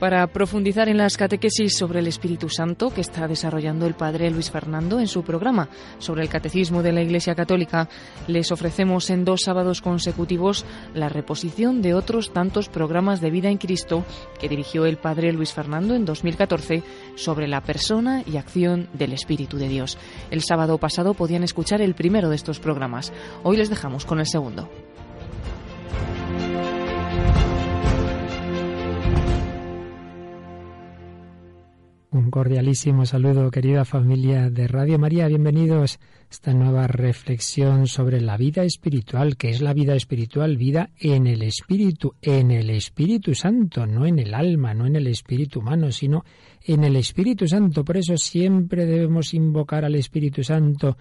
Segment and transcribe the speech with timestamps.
[0.00, 4.50] Para profundizar en las catequesis sobre el Espíritu Santo que está desarrollando el Padre Luis
[4.50, 5.68] Fernando en su programa
[5.98, 7.86] sobre el Catecismo de la Iglesia Católica,
[8.26, 13.58] les ofrecemos en dos sábados consecutivos la reposición de otros tantos programas de vida en
[13.58, 14.06] Cristo
[14.40, 16.82] que dirigió el Padre Luis Fernando en 2014
[17.14, 19.98] sobre la persona y acción del Espíritu de Dios.
[20.30, 23.12] El sábado pasado podían escuchar el primero de estos programas.
[23.42, 24.66] Hoy les dejamos con el segundo.
[32.12, 35.28] Un cordialísimo saludo, querida familia de Radio María.
[35.28, 39.36] Bienvenidos a esta nueva reflexión sobre la vida espiritual.
[39.36, 40.56] ¿Qué es la vida espiritual?
[40.56, 45.06] Vida en el Espíritu, en el Espíritu Santo, no en el alma, no en el
[45.06, 46.24] Espíritu humano, sino
[46.64, 47.84] en el Espíritu Santo.
[47.84, 50.98] Por eso siempre debemos invocar al Espíritu Santo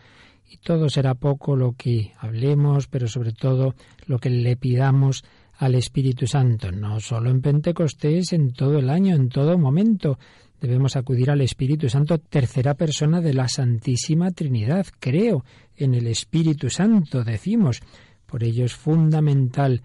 [0.47, 3.73] y todo será poco lo que hablemos, pero sobre todo
[4.05, 5.23] lo que le pidamos
[5.57, 10.19] al Espíritu Santo, no solo en Pentecostés, en todo el año, en todo momento
[10.59, 14.87] debemos acudir al Espíritu Santo, tercera persona de la Santísima Trinidad.
[14.99, 15.43] Creo
[15.75, 17.81] en el Espíritu Santo, decimos.
[18.25, 19.81] Por ello es fundamental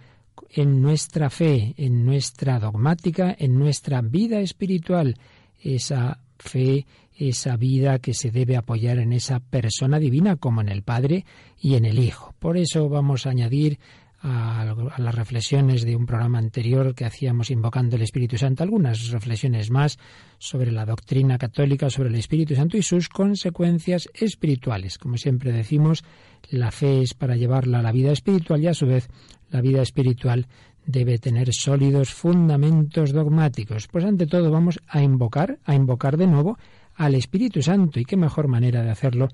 [0.51, 5.17] en nuestra fe, en nuestra dogmática, en nuestra vida espiritual,
[5.61, 6.87] esa fe,
[7.17, 11.25] esa vida que se debe apoyar en esa persona divina como en el Padre
[11.59, 12.35] y en el Hijo.
[12.39, 13.79] Por eso vamos a añadir
[14.25, 19.71] a, las reflexiones de un programa anterior que hacíamos invocando el Espíritu Santo, algunas reflexiones
[19.71, 19.99] más
[20.39, 24.97] sobre la doctrina católica, sobre el Espíritu Santo y sus consecuencias espirituales.
[24.97, 26.05] Como siempre decimos,
[26.49, 29.09] la fe es para llevarla a la vida espiritual y a su vez
[29.51, 30.47] la vida espiritual
[30.87, 33.89] debe tener sólidos fundamentos dogmáticos.
[33.89, 36.59] Pues ante todo vamos a invocar, a invocar de nuevo
[36.95, 39.29] al Espíritu Santo y qué mejor manera de hacerlo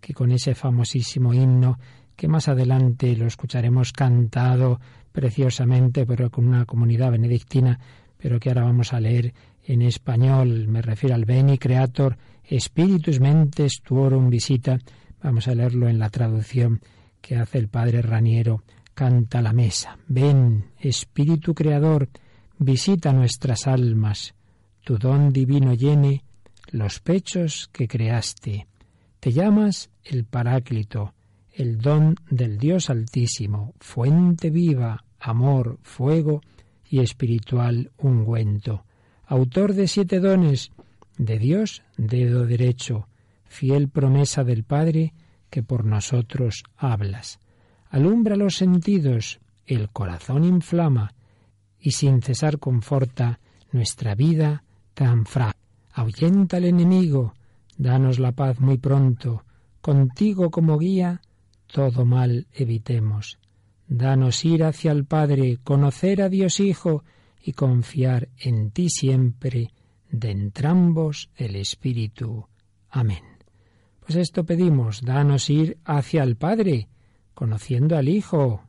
[0.00, 1.78] que con ese famosísimo himno
[2.16, 4.80] que más adelante lo escucharemos cantado
[5.12, 7.78] preciosamente, pero con una comunidad benedictina,
[8.16, 9.34] pero que ahora vamos a leer
[9.64, 10.66] en español.
[10.68, 12.16] Me refiero al Beni Creator
[12.50, 14.78] Spiritus Mentes Tuorum Visita.
[15.22, 16.80] Vamos a leerlo en la traducción
[17.20, 18.62] que hace el padre Raniero.
[18.94, 19.98] Canta la mesa.
[20.08, 22.08] Ven, Espíritu Creador,
[22.58, 24.34] visita nuestras almas.
[24.82, 26.24] Tu don divino llene
[26.70, 28.66] los pechos que creaste.
[29.20, 31.12] Te llamas el Paráclito
[31.56, 36.42] el don del Dios Altísimo, fuente viva, amor, fuego
[36.84, 38.84] y espiritual ungüento,
[39.26, 40.70] autor de siete dones,
[41.16, 43.08] de Dios dedo derecho,
[43.46, 45.14] fiel promesa del Padre
[45.48, 47.40] que por nosotros hablas.
[47.88, 51.14] Alumbra los sentidos, el corazón inflama,
[51.80, 53.40] y sin cesar conforta
[53.72, 54.62] nuestra vida
[54.92, 55.58] tan frágil.
[55.94, 57.32] Ahuyenta al enemigo,
[57.78, 59.44] danos la paz muy pronto,
[59.80, 61.22] contigo como guía,
[61.76, 63.38] todo mal evitemos.
[63.86, 67.04] Danos ir hacia el Padre, conocer a Dios Hijo
[67.42, 69.74] y confiar en ti siempre,
[70.10, 72.46] de entrambos el Espíritu.
[72.88, 73.22] Amén.
[74.00, 76.88] Pues esto pedimos, danos ir hacia el Padre,
[77.34, 78.62] conociendo al Hijo,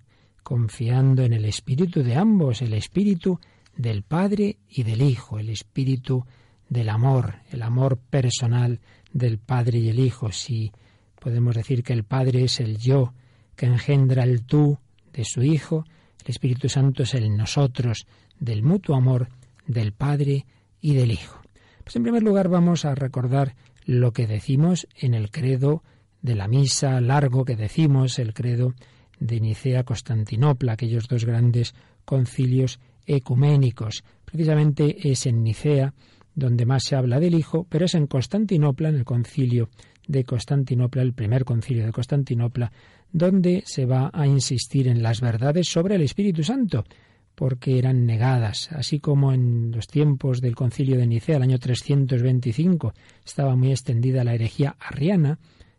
[0.43, 3.39] confiando en el Espíritu de ambos, el Espíritu
[3.77, 6.25] del Padre y del Hijo, el Espíritu
[6.67, 8.81] del amor, el amor personal
[9.13, 10.33] del Padre y el Hijo.
[10.33, 10.73] Si
[11.19, 13.13] Podemos decir que el Padre es el yo
[13.55, 14.77] que engendra el tú
[15.13, 15.85] de su Hijo,
[16.23, 18.05] el Espíritu Santo es el nosotros
[18.39, 19.29] del mutuo amor
[19.65, 20.45] del Padre
[20.81, 21.41] y del Hijo.
[21.83, 25.83] Pues en primer lugar vamos a recordar lo que decimos en el credo
[26.21, 28.73] de la misa largo que decimos, el credo
[29.19, 31.73] de Nicea Constantinopla, aquellos dos grandes
[32.05, 34.03] concilios ecuménicos.
[34.25, 35.93] Precisamente es en Nicea
[36.35, 39.69] donde más se habla del Hijo, pero es en Constantinopla, en el concilio
[40.07, 42.71] de Constantinopla, el primer concilio de Constantinopla,
[43.11, 46.83] donde se va a insistir en las verdades sobre el Espíritu Santo,
[47.35, 52.93] porque eran negadas, así como en los tiempos del concilio de Nicea, el año 325,
[53.23, 55.37] estaba muy extendida la herejía arriana,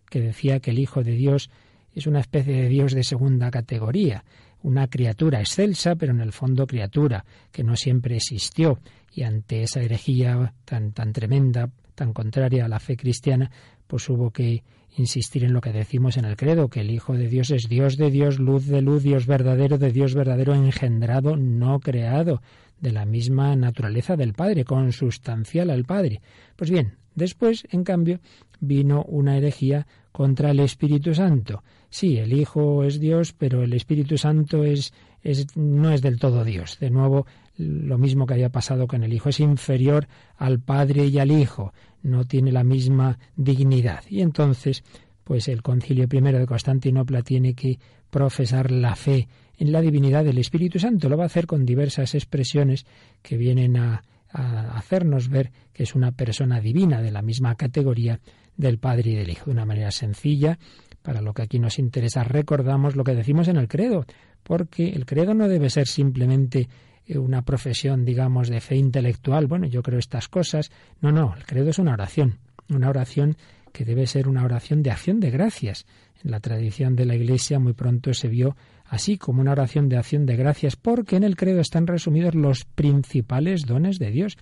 [0.08, 1.50] que decía que el Hijo de Dios
[1.94, 4.24] es una especie de Dios de segunda categoría,
[4.62, 8.78] una criatura excelsa, pero en el fondo criatura, que no siempre existió,
[9.12, 13.50] y ante esa herejía tan, tan tremenda, tan contraria a la fe cristiana,
[13.88, 14.62] pues hubo que
[14.96, 17.96] insistir en lo que decimos en el credo, que el Hijo de Dios es Dios
[17.96, 22.40] de Dios, luz de luz, Dios verdadero de Dios verdadero, engendrado, no creado,
[22.80, 26.20] de la misma naturaleza del Padre, consustancial al Padre.
[26.54, 28.20] Pues bien, después, en cambio,
[28.60, 31.64] vino una herejía contra el Espíritu Santo.
[31.90, 34.92] Sí, el Hijo es Dios, pero el Espíritu Santo es,
[35.22, 36.78] es, no es del todo Dios.
[36.78, 37.26] De nuevo,
[37.56, 40.06] lo mismo que había pasado con el Hijo, es inferior
[40.36, 41.72] al Padre y al Hijo.
[42.02, 44.04] no tiene la misma dignidad.
[44.08, 44.84] Y entonces,
[45.24, 47.78] pues el Concilio I de Constantinopla tiene que
[48.10, 51.08] profesar la fe en la divinidad del Espíritu Santo.
[51.08, 52.86] Lo va a hacer con diversas expresiones
[53.22, 58.20] que vienen a, hacernos ver que es una persona divina de la misma categoría
[58.56, 59.46] del Padre y del Hijo.
[59.46, 60.58] De una manera sencilla,
[61.02, 64.04] para lo que aquí nos interesa, recordamos lo que decimos en el credo,
[64.42, 66.68] porque el credo no debe ser simplemente
[67.06, 69.46] eh, una profesión, digamos, de fe intelectual.
[69.46, 70.70] Bueno, yo creo estas cosas.
[71.00, 73.36] No, no, el credo es una oración, una oración
[73.72, 75.86] que debe ser una oración de acción de gracias.
[76.24, 79.96] En la tradición de la Iglesia muy pronto se vio así como una oración de
[79.96, 84.36] acción de gracias, porque en el credo están resumidos los principales dones de Dios.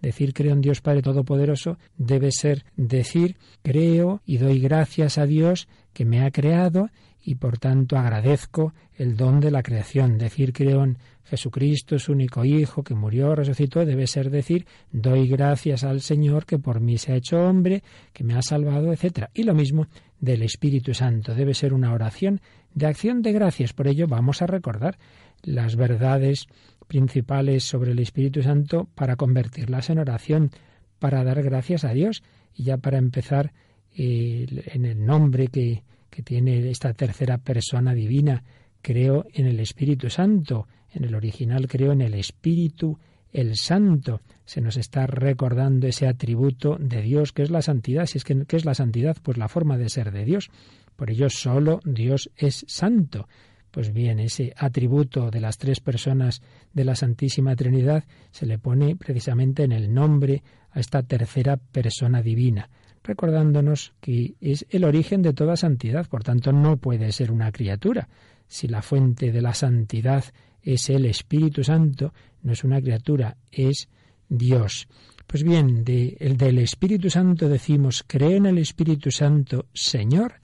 [0.00, 5.68] Decir creo en Dios Padre Todopoderoso debe ser decir creo y doy gracias a Dios
[5.92, 6.90] que me ha creado
[7.22, 10.18] y por tanto agradezco el don de la creación.
[10.18, 15.84] Decir creo en Jesucristo, su único Hijo, que murió, resucitó, debe ser decir doy gracias
[15.84, 17.82] al Señor que por mí se ha hecho hombre,
[18.12, 19.26] que me ha salvado, etc.
[19.34, 19.86] Y lo mismo
[20.18, 21.34] del Espíritu Santo.
[21.34, 22.40] Debe ser una oración
[22.74, 23.72] de acción de gracias.
[23.72, 24.98] Por ello vamos a recordar
[25.42, 26.46] las verdades
[26.88, 30.50] principales sobre el Espíritu Santo para convertirlas en oración,
[30.98, 32.22] para dar gracias a Dios.
[32.54, 33.52] Y ya para empezar,
[33.94, 38.42] en el nombre que, que tiene esta tercera persona divina,
[38.82, 40.66] creo en el Espíritu Santo.
[40.92, 42.98] En el original creo en el Espíritu
[43.32, 44.20] el Santo.
[44.44, 48.06] Se nos está recordando ese atributo de Dios que es la santidad.
[48.06, 50.50] Si es que ¿qué es la santidad, pues la forma de ser de Dios.
[50.96, 53.28] Por ello solo Dios es santo.
[53.70, 58.96] Pues bien, ese atributo de las tres personas de la Santísima Trinidad se le pone
[58.96, 62.68] precisamente en el nombre a esta tercera persona divina,
[63.10, 68.08] recordándonos que es el origen de toda santidad, por tanto no puede ser una criatura.
[68.46, 70.24] Si la fuente de la santidad
[70.62, 72.14] es el Espíritu Santo,
[72.44, 73.88] no es una criatura, es
[74.28, 74.86] Dios.
[75.26, 80.34] Pues bien, el del Espíritu Santo decimos, cree en el Espíritu Santo, Señor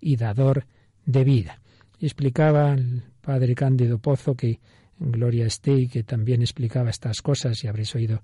[0.00, 0.66] y dador
[1.04, 1.60] de vida.
[2.00, 4.58] Explicaba el padre Cándido Pozo que
[5.00, 8.20] en Gloria esté y que también explicaba estas cosas y habréis oído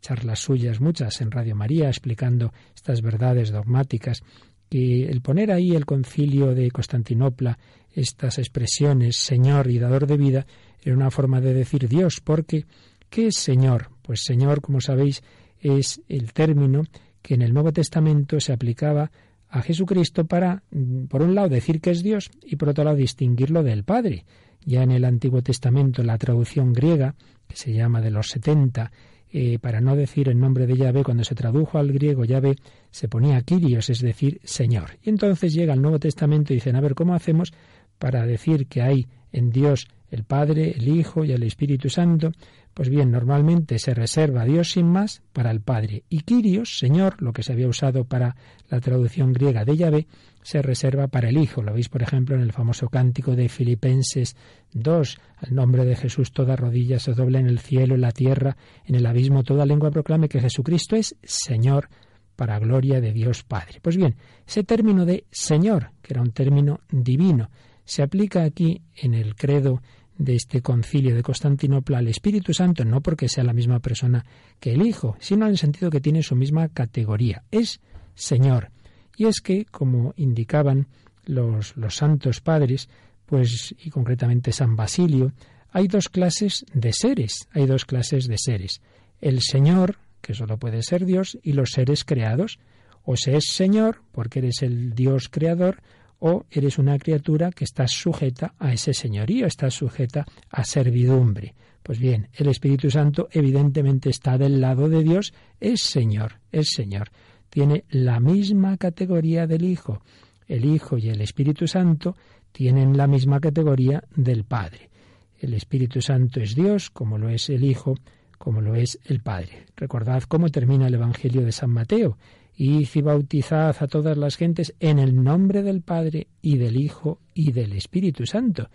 [0.00, 4.22] charlas suyas muchas en Radio María explicando estas verdades dogmáticas
[4.68, 7.58] que el poner ahí el concilio de Constantinopla
[7.92, 10.46] estas expresiones Señor y dador de vida
[10.82, 12.64] era una forma de decir Dios, porque
[13.10, 13.90] ¿qué es Señor?
[14.02, 15.22] Pues Señor, como sabéis,
[15.58, 16.84] es el término
[17.20, 19.10] que en el Nuevo Testamento se aplicaba
[19.48, 20.62] a Jesucristo para,
[21.08, 24.24] por un lado, decir que es Dios y por otro lado, distinguirlo del Padre.
[24.64, 27.14] Ya en el Antiguo Testamento, la traducción griega,
[27.48, 28.92] que se llama de los setenta,
[29.32, 32.56] eh, para no decir el nombre de Yahvé, cuando se tradujo al griego Yahvé,
[32.90, 34.98] se ponía Kyrios, es decir, Señor.
[35.02, 37.52] Y entonces llega el Nuevo Testamento y dicen, a ver, ¿cómo hacemos
[37.98, 42.32] para decir que hay en Dios el Padre, el Hijo y el Espíritu Santo,
[42.74, 46.04] pues bien, normalmente se reserva Dios sin más para el Padre.
[46.08, 48.36] Y Kyrios, Señor, lo que se había usado para
[48.68, 50.06] la traducción griega de Yahvé,
[50.42, 51.62] se reserva para el Hijo.
[51.62, 54.36] Lo veis, por ejemplo, en el famoso cántico de Filipenses
[54.72, 55.18] 2.
[55.38, 58.94] Al nombre de Jesús toda rodilla se doble en el cielo, en la tierra, en
[58.94, 61.88] el abismo, toda lengua proclame que Jesucristo es Señor
[62.36, 63.80] para gloria de Dios Padre.
[63.82, 64.16] Pues bien,
[64.46, 67.50] ese término de Señor, que era un término divino,
[67.84, 69.82] se aplica aquí en el credo
[70.20, 74.24] de este concilio de Constantinopla al Espíritu Santo, no porque sea la misma persona
[74.60, 77.42] que el Hijo, sino en el sentido que tiene su misma categoría.
[77.50, 77.80] Es
[78.14, 78.70] Señor.
[79.16, 80.88] Y es que, como indicaban
[81.24, 82.90] los, los santos padres,
[83.24, 85.32] pues, y concretamente San Basilio,
[85.70, 88.82] hay dos clases de seres, hay dos clases de seres.
[89.22, 92.58] El Señor, que solo puede ser Dios, y los seres creados.
[93.04, 95.80] O se es Señor, porque eres el Dios creador,
[96.20, 101.54] o eres una criatura que está sujeta a ese señorío, está sujeta a servidumbre.
[101.82, 107.10] Pues bien, el Espíritu Santo evidentemente está del lado de Dios, es Señor, es Señor.
[107.48, 110.02] Tiene la misma categoría del Hijo.
[110.46, 112.16] El Hijo y el Espíritu Santo
[112.52, 114.90] tienen la misma categoría del Padre.
[115.38, 117.94] El Espíritu Santo es Dios, como lo es el Hijo,
[118.36, 119.66] como lo es el Padre.
[119.74, 122.18] Recordad cómo termina el Evangelio de San Mateo
[122.62, 127.52] y bautizad a todas las gentes en el nombre del Padre y del Hijo y
[127.52, 128.68] del Espíritu Santo.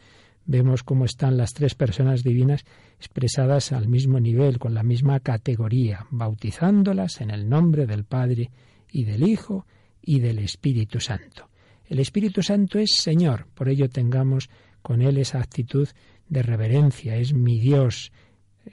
[0.48, 2.66] Vemos cómo están las tres personas divinas
[2.98, 8.50] expresadas al mismo nivel, con la misma categoría, bautizándolas en el nombre del Padre
[8.92, 9.68] y del Hijo
[10.02, 11.52] y del Espíritu Santo.
[11.86, 14.50] El Espíritu Santo es Señor, por ello tengamos
[14.82, 15.88] con Él esa actitud
[16.28, 18.12] de reverencia, es mi Dios,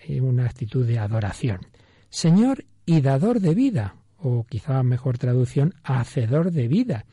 [0.09, 1.59] eh, una actitud de adoración.
[2.09, 7.05] Señor y dador de vida, o quizá mejor traducción, hacedor de vida.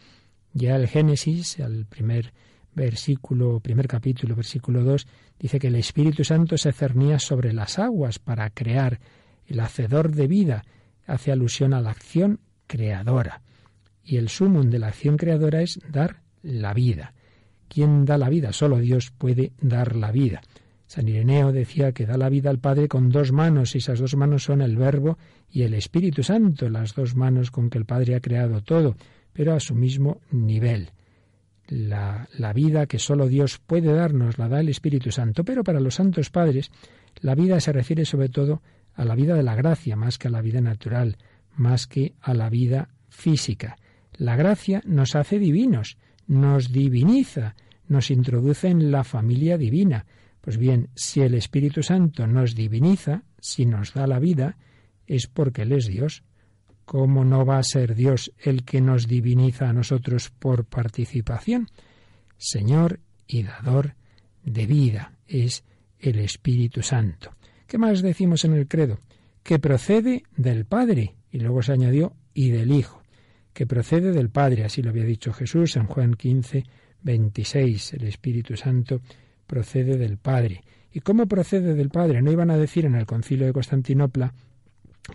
[0.54, 2.34] Ya el Génesis, el primer
[2.74, 5.08] versículo, primer capítulo, versículo 2,
[5.40, 9.00] dice que el Espíritu Santo se cernía sobre las aguas para crear
[9.48, 10.64] el hacedor de vida.
[11.08, 13.42] Hace alusión a la acción creadora.
[14.04, 17.14] Y el sumum de la acción creadora es dar la vida.
[17.68, 18.54] ¿Quién da la vida?
[18.54, 20.42] Solo Dios puede dar la vida.
[20.86, 24.16] San Ireneo decía que da la vida al Padre con dos manos, y esas dos
[24.16, 25.18] manos son el Verbo
[25.52, 28.96] y el Espíritu Santo, las dos manos con que el Padre ha creado todo,
[29.34, 30.92] pero a su mismo nivel.
[31.68, 35.80] La, la vida que solo Dios puede darnos la da el Espíritu Santo, pero para
[35.80, 36.72] los santos padres
[37.22, 38.62] la vida se refiere sobre todo
[38.96, 41.18] a la vida de la gracia, más que a la vida natural,
[41.56, 43.78] más que a la vida física.
[44.18, 47.56] La gracia nos hace divinos, nos diviniza,
[47.88, 50.06] nos introduce en la familia divina,
[50.42, 54.58] pues bien, si el Espíritu Santo nos diviniza, si nos da la vida,
[55.10, 56.24] es porque Él es Dios.
[56.86, 61.68] ¿Cómo no va a ser Dios el que nos diviniza a nosotros por participación?
[62.38, 63.96] Señor y dador
[64.44, 65.64] de vida es
[66.00, 67.36] el Espíritu Santo.
[67.68, 69.00] ¿Qué más decimos en el credo?
[69.44, 73.02] Que procede del Padre, y luego se añadió, y del Hijo,
[73.54, 76.64] que procede del Padre, así lo había dicho Jesús en Juan 15,
[77.02, 79.02] 26, el Espíritu Santo
[79.46, 80.64] procede del Padre.
[80.92, 82.22] ¿Y cómo procede del Padre?
[82.22, 84.34] No iban a decir en el concilio de Constantinopla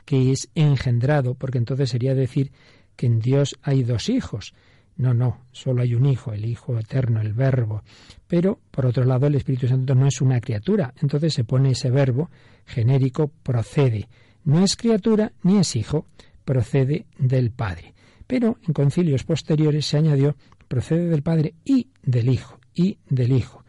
[0.04, 2.52] que es engendrado, porque entonces sería decir
[2.96, 4.54] que en Dios hay dos hijos.
[4.96, 7.82] No, no, solo hay un hijo, el Hijo eterno, el Verbo.
[8.28, 10.94] Pero, por otro lado, el Espíritu Santo no es una criatura.
[11.00, 12.30] Entonces se pone ese verbo
[12.64, 14.08] genérico procede.
[14.44, 16.06] No es criatura ni es hijo,
[16.44, 17.94] procede del Padre.
[18.26, 20.36] Pero en concilios posteriores se añadió
[20.68, 23.64] procede del Padre y del Hijo, y del Hijo.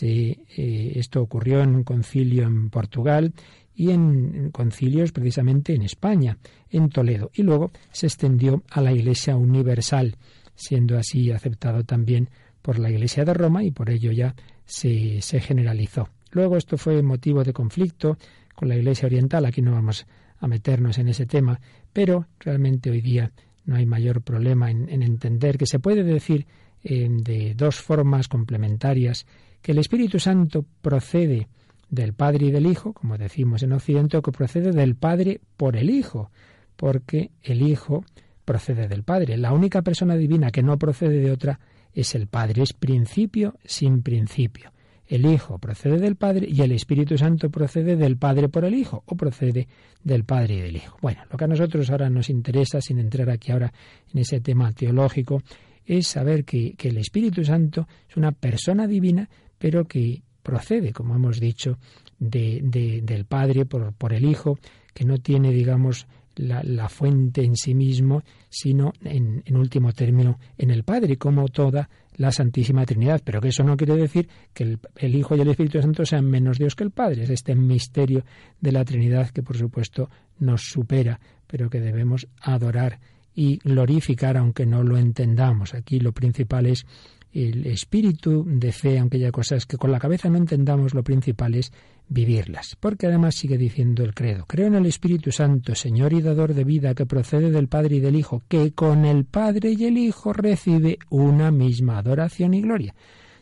[0.00, 3.34] Eh, esto ocurrió en un concilio en Portugal
[3.74, 6.38] y en, concilios precisamente en España,
[6.70, 10.16] en Toledo, y luego se extendió a la Iglesia Universal,
[10.54, 12.28] siendo así aceptado también
[12.60, 16.08] por la Iglesia de Roma y por ello ya se, se generalizó.
[16.30, 18.16] Luego esto fue motivo de conflicto
[18.54, 20.06] con la Iglesia Oriental, aquí no vamos
[20.38, 21.60] a meternos en ese tema,
[21.92, 23.32] pero realmente hoy día
[23.64, 26.46] no hay mayor problema en, entender que se puede decir
[26.82, 29.26] eh, de dos formas complementarias
[29.60, 31.48] que el Espíritu Santo procede
[31.92, 35.90] del Padre y del Hijo, como decimos en Occidente, que procede del Padre por el
[35.90, 36.30] Hijo,
[36.74, 38.04] porque el Hijo
[38.46, 39.36] procede del Padre.
[39.36, 41.60] La única persona divina que no procede de otra
[41.92, 44.72] es el Padre, es principio sin principio.
[45.06, 49.02] El Hijo procede del Padre y el Espíritu Santo procede del Padre por el Hijo
[49.04, 49.68] o procede
[50.02, 50.96] del Padre y del Hijo.
[51.02, 53.70] Bueno, lo que a nosotros ahora nos interesa, sin entrar aquí ahora
[54.10, 55.42] en ese tema teológico,
[55.84, 59.28] es saber que, que el Espíritu Santo es una persona divina
[59.62, 61.78] pero que procede, como hemos dicho,
[62.18, 64.58] de, del Padre por, el Hijo,
[64.94, 66.06] que no tiene, digamos,
[66.36, 71.88] la, fuente en sí mismo, sino en, en, último término en el Padre, como toda
[72.16, 73.20] la Santísima Trinidad.
[73.24, 76.58] Pero que eso no quiere decir que el, Hijo y el Espíritu Santo sean menos
[76.58, 77.24] Dios que el Padre.
[77.24, 78.24] Es este misterio
[78.60, 83.00] de la Trinidad que, por supuesto, nos supera, pero que debemos adorar
[83.34, 85.74] y glorificar aunque no lo entendamos.
[85.74, 86.86] Aquí lo principal es
[87.32, 91.54] el espíritu de fe, aunque haya cosas que con la cabeza no entendamos, lo principal
[91.54, 91.72] es
[92.08, 92.76] vivirlas.
[92.78, 96.64] Porque además sigue diciendo el credo, creo en el Espíritu Santo, Señor y dador de
[96.64, 100.32] vida, que procede del Padre y del Hijo, que con el Padre y el Hijo
[100.32, 102.94] recibe una misma adoración y gloria.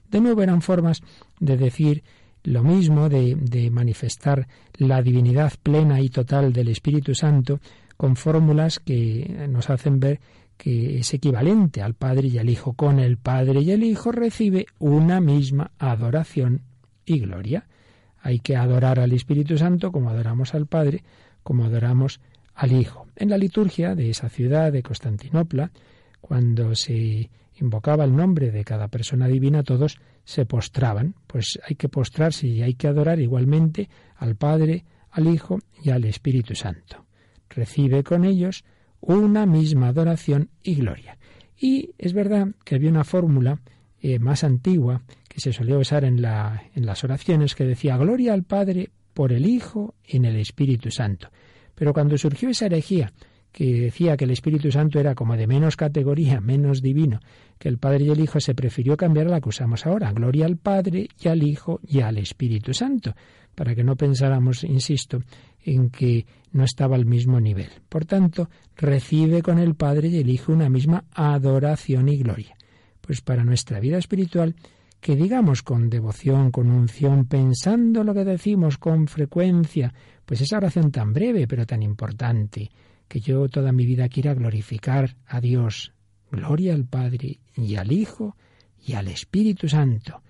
[0.09, 1.03] De nuevo eran formas
[1.41, 2.03] de decir
[2.43, 7.61] lo mismo, de, de manifestar la divinidad plena y total del Espíritu Santo,
[7.97, 10.21] con fórmulas que nos hacen ver
[10.61, 12.75] que es equivalente al Padre y al Hijo.
[12.75, 16.61] Con el Padre y el Hijo recibe una misma adoración
[17.07, 17.67] y gloria.
[18.21, 21.03] Hay que adorar al Espíritu Santo como adoramos al Padre,
[21.43, 22.21] como adoramos
[22.55, 23.07] al Hijo.
[23.17, 25.71] En la liturgia de esa ciudad de Constantinopla,
[26.21, 31.15] cuando se invocaba el nombre de cada persona divina, todos se postraban.
[31.27, 36.05] Pues hay que postrarse y hay que adorar igualmente al Padre, al Hijo y al
[36.05, 37.07] Espíritu Santo.
[37.49, 38.63] Recibe con ellos
[39.01, 41.19] una misma adoración y gloria.
[41.59, 43.61] Y es verdad que había una fórmula
[44.01, 48.33] eh, más antigua que se solía usar en, la, en las oraciones que decía gloria
[48.33, 51.29] al Padre por el Hijo en el Espíritu Santo.
[51.75, 53.13] Pero cuando surgió esa herejía
[53.53, 57.21] que decía que el Espíritu Santo era como de menos categoría, menos divino,
[57.59, 60.57] que el Padre y el Hijo, se prefirió cambiar la que usamos ahora, gloria al
[60.57, 63.15] Padre y al Hijo y al Espíritu Santo,
[63.61, 65.23] para que no pensáramos, insisto,
[65.63, 67.69] en que no estaba al mismo nivel.
[67.91, 72.57] Por tanto, recibe con el Padre y el Hijo una misma adoración y gloria.
[73.03, 74.55] Pues para nuestra vida espiritual,
[74.99, 79.93] que digamos con devoción, con unción, pensando lo que decimos con frecuencia,
[80.25, 82.71] pues esa oración tan breve pero tan importante,
[83.09, 85.93] que yo toda mi vida quiera glorificar a Dios.
[86.33, 88.39] Gloria al Padre y al Hijo
[88.87, 90.23] y al Espíritu Santo.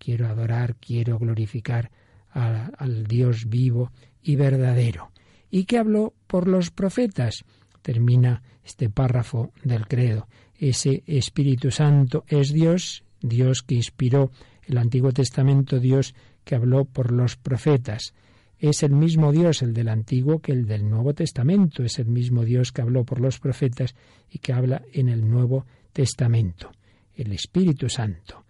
[0.00, 1.92] Quiero adorar, quiero glorificar
[2.32, 3.90] al Dios vivo
[4.22, 5.10] y verdadero,
[5.50, 7.44] y que habló por los profetas,
[7.82, 10.28] termina este párrafo del credo.
[10.56, 14.30] Ese Espíritu Santo es Dios, Dios que inspiró
[14.64, 18.14] el Antiguo Testamento, Dios que habló por los profetas.
[18.58, 22.44] Es el mismo Dios el del Antiguo que el del Nuevo Testamento, es el mismo
[22.44, 23.94] Dios que habló por los profetas
[24.30, 26.70] y que habla en el Nuevo Testamento.
[27.14, 28.44] El Espíritu Santo,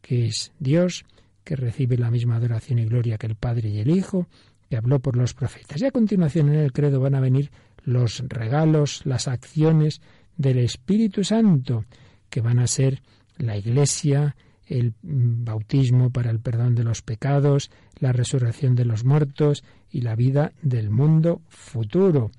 [0.00, 1.04] que es Dios,
[1.48, 4.28] que recibe la misma adoración y gloria que el Padre y el Hijo,
[4.68, 5.80] que habló por los profetas.
[5.80, 7.50] Y a continuación en el credo van a venir
[7.84, 10.02] los regalos, las acciones
[10.36, 11.86] del Espíritu Santo,
[12.28, 13.00] que van a ser
[13.38, 14.36] la Iglesia,
[14.66, 20.16] el bautismo para el perdón de los pecados, la resurrección de los muertos y la
[20.16, 22.30] vida del mundo futuro.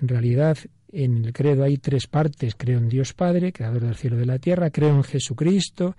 [0.00, 0.56] En realidad,
[0.90, 2.54] en el credo hay tres partes.
[2.56, 5.96] Creo en Dios Padre, creador del cielo y de la tierra, creo en Jesucristo,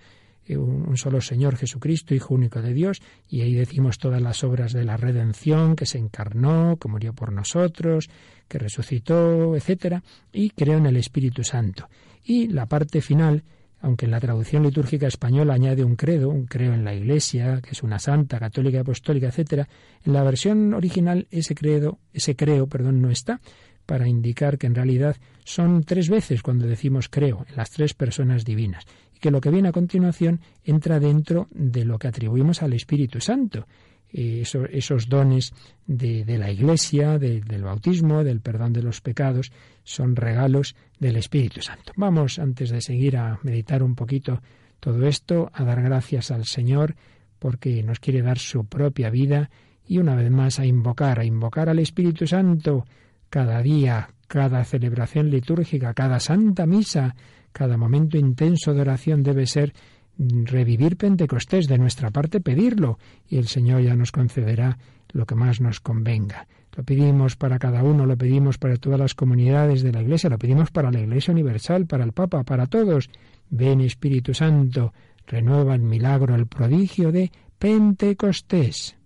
[0.49, 4.83] un solo Señor Jesucristo, Hijo único de Dios, y ahí decimos todas las obras de
[4.83, 8.09] la redención, que se encarnó, que murió por nosotros,
[8.47, 11.89] que resucitó, etcétera, y creo en el Espíritu Santo.
[12.23, 13.43] Y la parte final,
[13.81, 17.71] aunque en la traducción litúrgica española añade un credo, un creo en la Iglesia, que
[17.71, 19.67] es una santa, católica, apostólica, etcétera,
[20.03, 23.41] en la versión original ese credo, ese creo, perdón, no está,
[23.85, 28.43] para indicar que en realidad son tres veces cuando decimos creo en las tres personas
[28.43, 28.85] divinas
[29.15, 33.21] y que lo que viene a continuación entra dentro de lo que atribuimos al Espíritu
[33.21, 33.65] Santo.
[34.11, 35.53] Eh, esos dones
[35.87, 39.51] de, la Iglesia, del bautismo, del perdón de los pecados,
[39.83, 41.91] son regalos del Espíritu Santo.
[41.95, 44.41] Vamos, antes de seguir a meditar un poquito
[44.79, 46.95] todo esto, a dar gracias al Señor
[47.39, 49.49] porque nos quiere dar su propia vida
[49.87, 52.85] y una vez más a invocar, a invocar al Espíritu Santo
[53.29, 57.15] cada día, cada celebración litúrgica, cada santa misa,
[57.55, 59.73] cada momento intenso de oración debe ser
[60.17, 64.77] revivir Pentecostés, de nuestra parte pedirlo, y el Señor ya nos concederá
[65.13, 66.49] lo que más nos convenga.
[66.75, 70.37] Lo pedimos para cada uno, lo pedimos para todas las comunidades de la Iglesia, lo
[70.37, 73.09] pedimos para la Iglesia Universal, para el Papa, para todos.
[73.49, 74.91] Ven Espíritu Santo,
[75.25, 78.97] renueva el milagro, el prodigio de Pentecostés.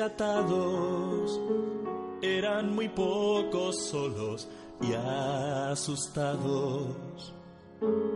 [0.00, 1.40] Rescatados.
[2.22, 4.48] Eran muy pocos solos
[4.80, 6.86] y asustados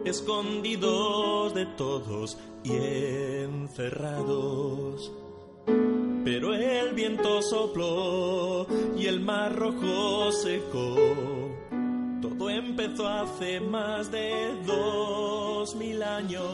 [0.05, 2.73] escondidos de todos y
[3.43, 5.13] encerrados.
[6.25, 8.67] Pero el viento sopló
[8.97, 10.97] y el mar rojo secó.
[12.23, 16.45] Todo empezó hace más de dos mil años.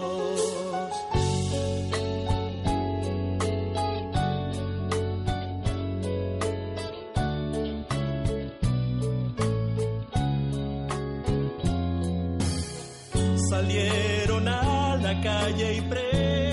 [13.60, 16.49] Salieron a la calle y predicaron.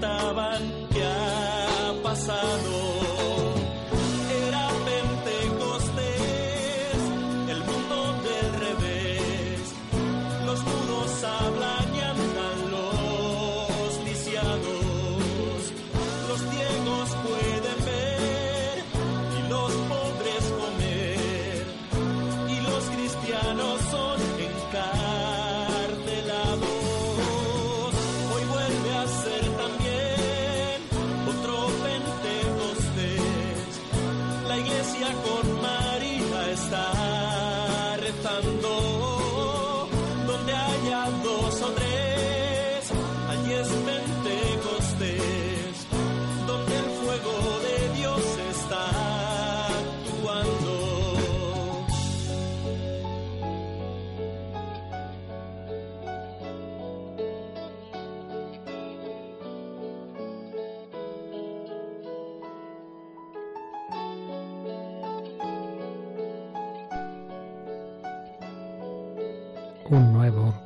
[0.00, 0.37] cantaba.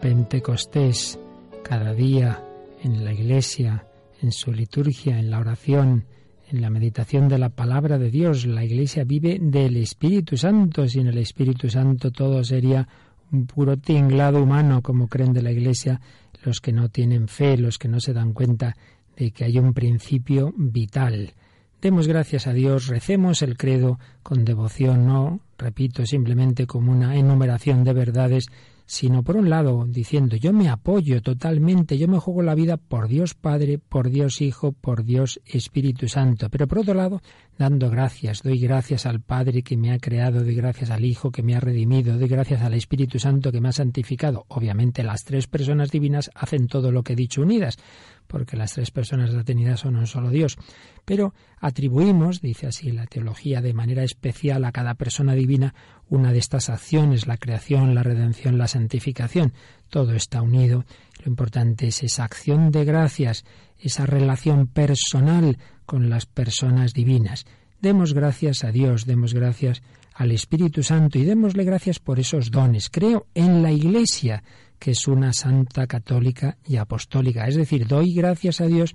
[0.00, 1.18] Pentecostés
[1.62, 2.42] cada día
[2.82, 3.86] en la iglesia,
[4.20, 6.04] en su liturgia, en la oración,
[6.50, 8.46] en la meditación de la palabra de Dios.
[8.46, 10.86] La iglesia vive del Espíritu Santo.
[10.86, 12.86] Sin el Espíritu Santo todo sería
[13.32, 16.00] un puro tinglado humano, como creen de la iglesia
[16.44, 18.76] los que no tienen fe, los que no se dan cuenta
[19.16, 21.34] de que hay un principio vital.
[21.80, 27.82] Demos gracias a Dios, recemos el credo con devoción, no, repito, simplemente como una enumeración
[27.82, 28.46] de verdades,
[28.86, 33.08] sino por un lado diciendo yo me apoyo totalmente, yo me juego la vida por
[33.08, 37.22] Dios Padre, por Dios Hijo, por Dios Espíritu Santo, pero por otro lado
[37.62, 41.44] dando gracias, doy gracias al Padre que me ha creado, doy gracias al Hijo que
[41.44, 44.46] me ha redimido, doy gracias al Espíritu Santo que me ha santificado.
[44.48, 47.78] Obviamente las tres personas divinas hacen todo lo que he dicho unidas,
[48.26, 50.58] porque las tres personas de la Trinidad son un solo Dios.
[51.04, 55.72] Pero atribuimos, dice así la teología, de manera especial a cada persona divina
[56.08, 59.52] una de estas acciones, la creación, la redención, la santificación.
[59.92, 60.86] Todo está unido.
[61.22, 63.44] Lo importante es esa acción de gracias,
[63.78, 67.44] esa relación personal con las personas divinas.
[67.78, 69.82] Demos gracias a Dios, demos gracias
[70.14, 72.88] al Espíritu Santo y démosle gracias por esos dones.
[72.88, 74.42] Creo en la Iglesia,
[74.78, 77.46] que es una santa católica y apostólica.
[77.46, 78.94] Es decir, doy gracias a Dios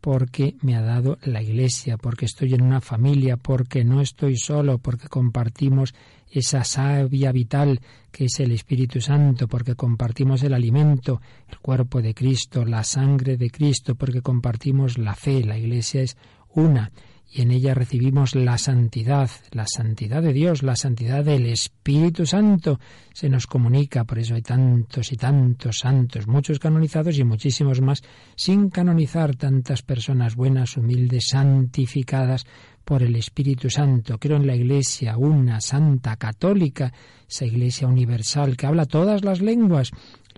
[0.00, 4.78] porque me ha dado la Iglesia, porque estoy en una familia, porque no estoy solo,
[4.78, 5.94] porque compartimos
[6.30, 7.80] esa savia vital
[8.10, 13.36] que es el Espíritu Santo, porque compartimos el alimento, el cuerpo de Cristo, la sangre
[13.36, 15.44] de Cristo, porque compartimos la fe.
[15.44, 16.16] La Iglesia es
[16.54, 16.90] una
[17.30, 22.78] y en ella recibimos la santidad, la santidad de Dios, la santidad del Espíritu Santo.
[23.12, 28.02] Se nos comunica, por eso hay tantos y tantos santos, muchos canonizados y muchísimos más
[28.36, 32.46] sin canonizar, tantas personas buenas, humildes, santificadas
[32.84, 34.18] por el Espíritu Santo.
[34.18, 36.92] Creo en la Iglesia, una, santa, católica,
[37.28, 39.90] esa Iglesia universal que habla todas las lenguas.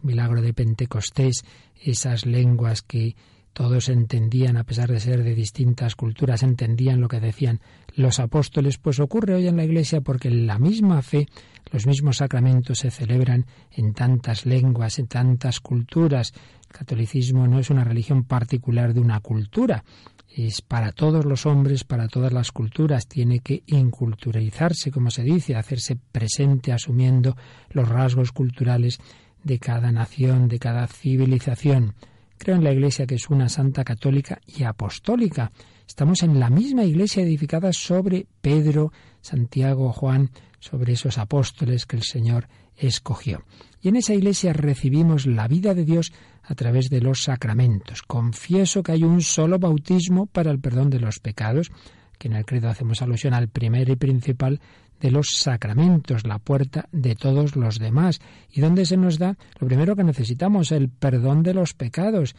[0.02, 1.44] Milagro de Pentecostés,
[1.80, 3.14] esas lenguas que
[3.52, 7.60] todos entendían, a pesar de ser de distintas culturas, entendían lo que decían
[7.94, 11.26] los apóstoles, pues ocurre hoy en la Iglesia porque la misma fe,
[11.72, 16.32] los mismos sacramentos se celebran en tantas lenguas, en tantas culturas.
[16.68, 19.84] El catolicismo no es una religión particular de una cultura,
[20.28, 25.56] es para todos los hombres, para todas las culturas, tiene que inculturalizarse, como se dice,
[25.56, 27.36] hacerse presente asumiendo
[27.70, 29.00] los rasgos culturales
[29.42, 31.94] de cada nación, de cada civilización.
[32.38, 35.50] Creo en la Iglesia que es una santa católica y apostólica.
[35.86, 42.04] Estamos en la misma Iglesia edificada sobre Pedro, Santiago, Juan, sobre esos apóstoles que el
[42.04, 43.44] Señor escogió.
[43.82, 46.12] Y en esa Iglesia recibimos la vida de Dios
[46.44, 48.02] a través de los sacramentos.
[48.02, 51.72] Confieso que hay un solo bautismo para el perdón de los pecados,
[52.18, 54.60] que en el credo hacemos alusión al primer y principal
[55.00, 58.20] de los sacramentos, la puerta de todos los demás.
[58.52, 59.36] ¿Y dónde se nos da?
[59.58, 62.34] Lo primero que necesitamos, el perdón de los pecados.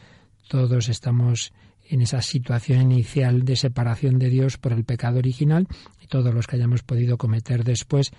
[0.48, 1.52] Todos estamos
[1.88, 5.66] en esa situación inicial de separación de Dios por el pecado original
[6.00, 8.12] y todos los que hayamos podido cometer después,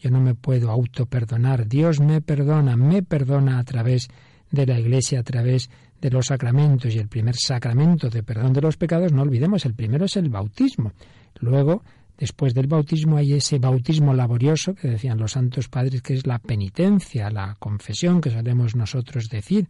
[0.00, 1.68] yo no me puedo autoperdonar.
[1.68, 4.08] Dios me perdona, me perdona a través
[4.50, 5.68] de la Iglesia, a través
[6.00, 6.94] de los sacramentos.
[6.94, 10.30] Y el primer sacramento de perdón de los pecados, no olvidemos, el primero es el
[10.30, 10.92] bautismo.
[11.40, 11.82] Luego
[12.18, 16.40] Después del bautismo hay ese bautismo laborioso que decían los santos padres, que es la
[16.40, 19.68] penitencia, la confesión que solemos nosotros decir.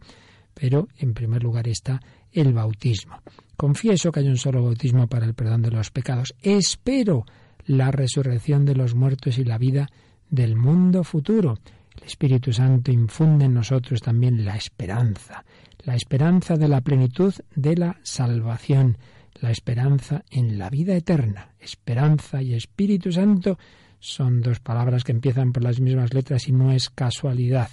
[0.55, 3.21] Pero en primer lugar está el bautismo.
[3.55, 6.33] Confieso que hay un solo bautismo para el perdón de los pecados.
[6.41, 7.23] Espero
[7.65, 9.87] la resurrección de los muertos y la vida
[10.31, 11.59] del mundo futuro.
[11.97, 15.45] El Espíritu Santo infunde en nosotros también la esperanza,
[15.83, 18.97] la esperanza de la plenitud de la salvación
[19.41, 21.53] la esperanza en la vida eterna.
[21.59, 23.57] Esperanza y Espíritu Santo
[23.99, 27.69] son dos palabras que empiezan por las mismas letras y no es casualidad.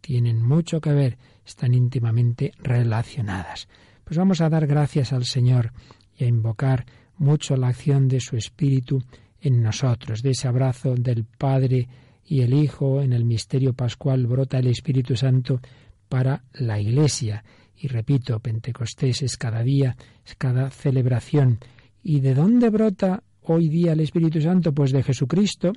[0.00, 3.68] Tienen mucho que ver, están íntimamente relacionadas.
[4.04, 5.72] Pues vamos a dar gracias al Señor
[6.16, 9.02] y a invocar mucho la acción de su Espíritu
[9.40, 11.88] en nosotros, de ese abrazo del Padre
[12.24, 15.60] y el Hijo en el misterio pascual brota el Espíritu Santo
[16.08, 17.44] para la Iglesia
[17.80, 21.58] y repito, Pentecostés es cada día, es cada celebración.
[22.02, 24.72] ¿Y de dónde brota hoy día el Espíritu Santo?
[24.72, 25.72] Pues de Jesucristo,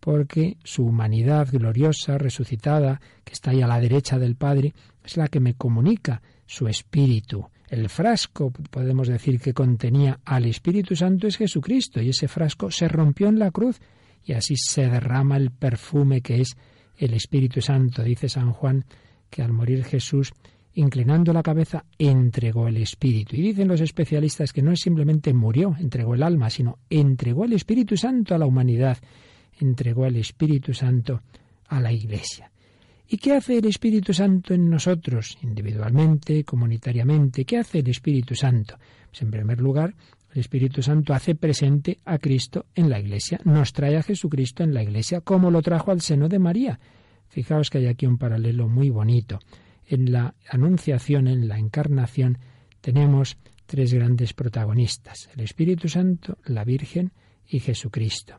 [0.00, 5.28] porque su humanidad gloriosa, resucitada, que está ahí a la derecha del Padre, es la
[5.28, 7.46] que me comunica su Espíritu.
[7.68, 12.88] El frasco, podemos decir, que contenía al Espíritu Santo es Jesucristo, y ese frasco se
[12.88, 13.80] rompió en la cruz,
[14.24, 16.56] y así se derrama el perfume que es
[16.96, 18.02] el Espíritu Santo.
[18.02, 18.84] Dice San Juan
[19.30, 20.32] que al morir Jesús
[20.74, 23.36] inclinando la cabeza, entregó el Espíritu.
[23.36, 27.52] Y dicen los especialistas que no es simplemente murió, entregó el alma, sino entregó el
[27.52, 28.98] Espíritu Santo a la humanidad,
[29.60, 31.22] entregó el Espíritu Santo
[31.68, 32.50] a la Iglesia.
[33.06, 37.44] ¿Y qué hace el Espíritu Santo en nosotros, individualmente, comunitariamente?
[37.44, 38.76] ¿Qué hace el Espíritu Santo?
[39.10, 39.94] Pues en primer lugar,
[40.32, 44.74] el Espíritu Santo hace presente a Cristo en la Iglesia, nos trae a Jesucristo en
[44.74, 46.80] la Iglesia, como lo trajo al seno de María.
[47.28, 49.38] Fijaos que hay aquí un paralelo muy bonito.
[49.86, 52.38] En la Anunciación, en la Encarnación,
[52.80, 57.12] tenemos tres grandes protagonistas, el Espíritu Santo, la Virgen
[57.46, 58.36] y Jesucristo.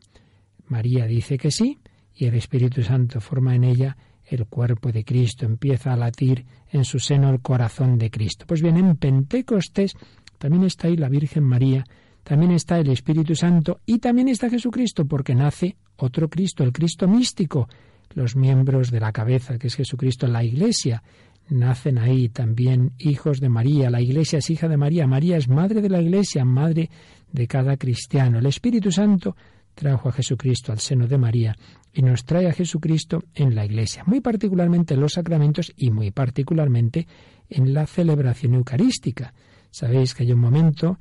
[0.67, 1.79] María dice que sí,
[2.13, 6.83] y el Espíritu Santo forma en ella el cuerpo de Cristo, empieza a latir en
[6.83, 8.45] su seno el corazón de Cristo.
[8.47, 9.93] Pues bien, en Pentecostés
[10.37, 11.85] también está ahí la Virgen María,
[12.23, 17.07] también está el Espíritu Santo y también está Jesucristo, porque nace otro Cristo, el Cristo
[17.07, 17.67] místico.
[18.13, 21.03] Los miembros de la cabeza, que es Jesucristo, la Iglesia,
[21.49, 23.89] nacen ahí también hijos de María.
[23.89, 25.07] La Iglesia es hija de María.
[25.07, 26.89] María es madre de la Iglesia, madre
[27.31, 28.39] de cada cristiano.
[28.39, 29.35] El Espíritu Santo
[29.73, 31.55] trajo a Jesucristo al seno de María
[31.93, 36.11] y nos trae a Jesucristo en la Iglesia, muy particularmente en los sacramentos y muy
[36.11, 37.07] particularmente
[37.49, 39.33] en la celebración eucarística.
[39.69, 40.97] Sabéis que hay un momento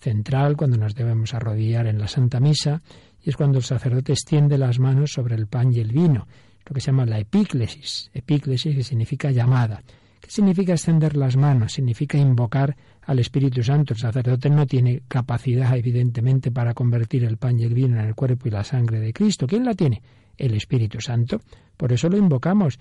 [0.00, 2.82] central cuando nos debemos arrodillar en la Santa Misa
[3.22, 6.28] y es cuando el sacerdote extiende las manos sobre el pan y el vino,
[6.68, 9.82] lo que se llama la epíclesis, epíclesis que significa llamada.
[10.20, 11.72] ¿Qué significa extender las manos?
[11.72, 12.76] Significa invocar
[13.06, 13.94] al Espíritu Santo.
[13.94, 18.14] El sacerdote no tiene capacidad, evidentemente, para convertir el pan y el vino en el
[18.14, 19.46] cuerpo y la sangre de Cristo.
[19.46, 20.02] ¿Quién la tiene?
[20.36, 21.40] El Espíritu Santo.
[21.74, 22.78] Por eso lo invocamos.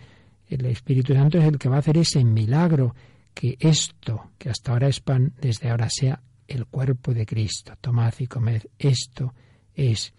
[0.50, 2.94] El Espíritu Santo es el que va a hacer ese milagro,
[3.34, 7.74] que esto, que hasta ahora es pan, desde ahora sea el cuerpo de Cristo.
[7.80, 9.34] Tomad y comed, esto
[9.74, 10.14] es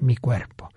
[0.00, 0.68] mi cuerpo.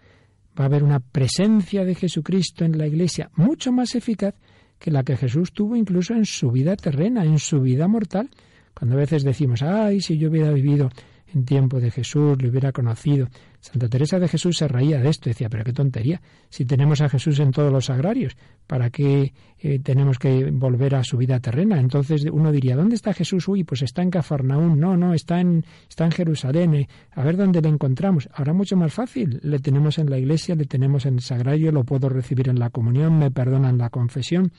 [0.60, 4.36] Va a haber una presencia de Jesucristo en la Iglesia mucho más eficaz
[4.80, 8.30] que la que Jesús tuvo incluso en su vida terrena, en su vida mortal.
[8.74, 10.90] Cuando a veces decimos, ay, si yo hubiera vivido
[11.34, 13.28] en tiempo de Jesús, le hubiera conocido.
[13.68, 17.10] Santa Teresa de Jesús se reía de esto, decía, pero qué tontería, si tenemos a
[17.10, 21.78] Jesús en todos los agrarios, ¿para qué eh, tenemos que volver a su vida terrena?
[21.78, 23.46] Entonces uno diría, ¿dónde está Jesús?
[23.50, 27.36] Uy, pues está en Cafarnaún, no, no, está en, está en Jerusalén, eh, a ver
[27.36, 28.30] dónde le encontramos.
[28.34, 31.84] Ahora mucho más fácil, le tenemos en la iglesia, le tenemos en el sagrario, lo
[31.84, 34.54] puedo recibir en la comunión, me perdonan la confesión.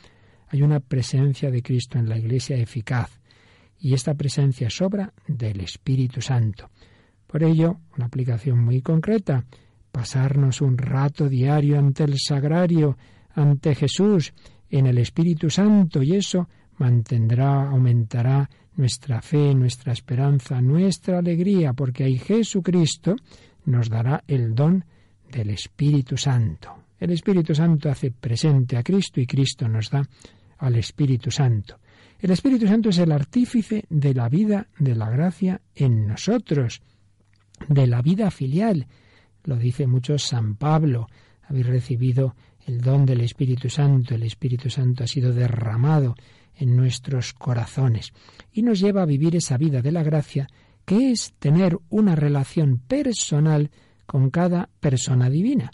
[0.48, 3.18] Hay una presencia de Cristo en la iglesia eficaz
[3.80, 6.68] y esta presencia sobra del Espíritu Santo.
[7.28, 9.44] Por ello, una aplicación muy concreta,
[9.92, 12.96] pasarnos un rato diario ante el sagrario,
[13.34, 14.32] ante Jesús,
[14.70, 22.04] en el Espíritu Santo, y eso mantendrá, aumentará nuestra fe, nuestra esperanza, nuestra alegría, porque
[22.04, 23.14] ahí Jesucristo
[23.66, 24.84] nos dará el don
[25.30, 26.74] del Espíritu Santo.
[26.98, 30.02] El Espíritu Santo hace presente a Cristo y Cristo nos da
[30.58, 31.78] al Espíritu Santo.
[32.18, 36.80] El Espíritu Santo es el artífice de la vida de la gracia en nosotros,
[37.68, 38.86] de la vida filial.
[39.44, 41.08] Lo dice mucho San Pablo.
[41.42, 44.14] Habéis recibido el don del Espíritu Santo.
[44.14, 46.14] El Espíritu Santo ha sido derramado
[46.54, 48.12] en nuestros corazones
[48.52, 50.48] y nos lleva a vivir esa vida de la gracia
[50.84, 53.70] que es tener una relación personal
[54.06, 55.70] con cada persona divina.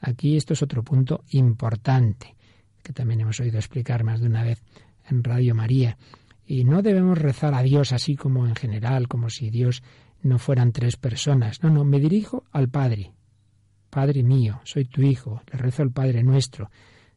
[0.00, 2.34] Aquí esto es otro punto importante
[2.82, 4.62] que también hemos oído explicar más de una vez
[5.08, 5.98] en Radio María.
[6.46, 9.82] Y no debemos rezar a Dios así como en general, como si Dios
[10.22, 11.62] no fueran tres personas.
[11.62, 13.12] No, no, me dirijo al Padre.
[13.90, 16.70] Padre mío, soy tu Hijo, le rezo al Padre nuestro.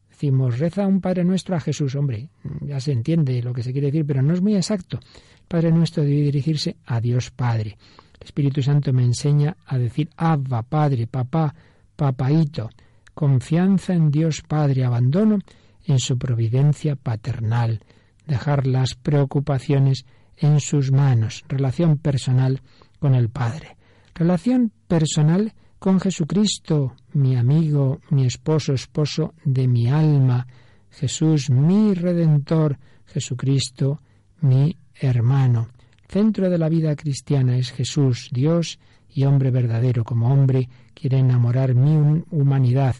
[0.08, 1.94] Decimos, reza un Padre nuestro a Jesús.
[1.94, 2.28] Hombre,
[2.60, 5.00] ya se entiende lo que se quiere decir, pero no es muy exacto.
[5.48, 7.76] Padre nuestro debe dirigirse a Dios Padre.
[8.20, 11.54] El Espíritu Santo me enseña a decir Abba, Padre, Papá,
[11.96, 12.70] Papaito.
[13.14, 15.38] Confianza en Dios Padre, abandono
[15.84, 17.80] en su providencia paternal,
[18.26, 20.04] dejar las preocupaciones
[20.36, 22.62] en sus manos, relación personal
[23.00, 23.76] con el Padre,
[24.14, 30.46] relación personal con Jesucristo, mi amigo, mi esposo, esposo de mi alma,
[30.90, 34.00] Jesús, mi redentor, Jesucristo,
[34.42, 35.68] mi hermano.
[36.06, 40.04] Centro de la vida cristiana es Jesús, Dios y hombre verdadero.
[40.04, 42.96] Como hombre quiere enamorar mi humanidad,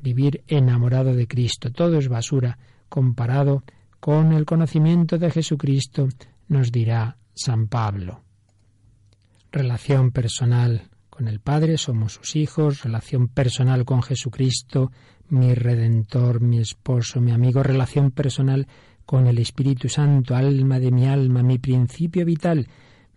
[0.00, 1.72] vivir enamorado de Cristo.
[1.72, 2.58] Todo es basura
[2.88, 3.64] comparado
[3.98, 6.08] con el conocimiento de Jesucristo,
[6.48, 8.29] nos dirá San Pablo.
[9.52, 14.92] Relación personal con el Padre, somos sus hijos, relación personal con Jesucristo,
[15.28, 18.66] mi redentor, mi esposo, mi amigo, relación personal
[19.04, 22.68] con el Espíritu Santo, alma de mi alma, mi principio vital,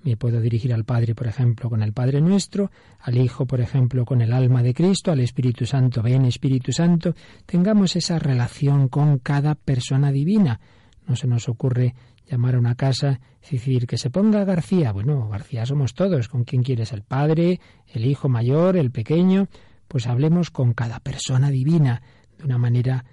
[0.04, 4.04] me puedo dirigir al Padre, por ejemplo, con el Padre nuestro, al Hijo, por ejemplo,
[4.04, 7.16] con el alma de Cristo, al Espíritu Santo, ven Espíritu Santo,
[7.46, 10.60] tengamos esa relación con cada persona divina.
[11.08, 11.96] No se nos ocurre
[12.28, 13.20] llamar a una casa
[13.52, 14.92] decir que se ponga García.
[14.92, 16.28] Bueno, García somos todos.
[16.28, 16.92] ¿Con quién quieres?
[16.94, 19.48] ¿El Padre, el Hijo mayor, el pequeño?
[19.88, 22.02] Pues hablemos con cada persona divina
[22.38, 23.06] de una manera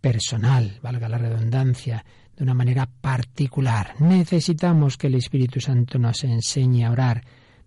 [0.00, 2.04] personal, valga la redundancia,
[2.36, 3.94] de una manera particular.
[4.00, 7.24] Necesitamos que el Espíritu Santo nos enseñe a orar.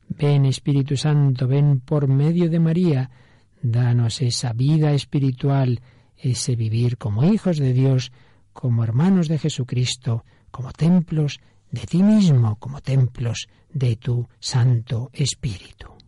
[0.07, 3.09] Ven Espíritu Santo, ven por medio de María,
[3.61, 5.81] danos esa vida espiritual,
[6.17, 8.11] ese vivir como hijos de Dios,
[8.53, 11.39] como hermanos de Jesucristo, como templos
[11.71, 16.00] de ti mismo, como templos de tu Santo Espíritu.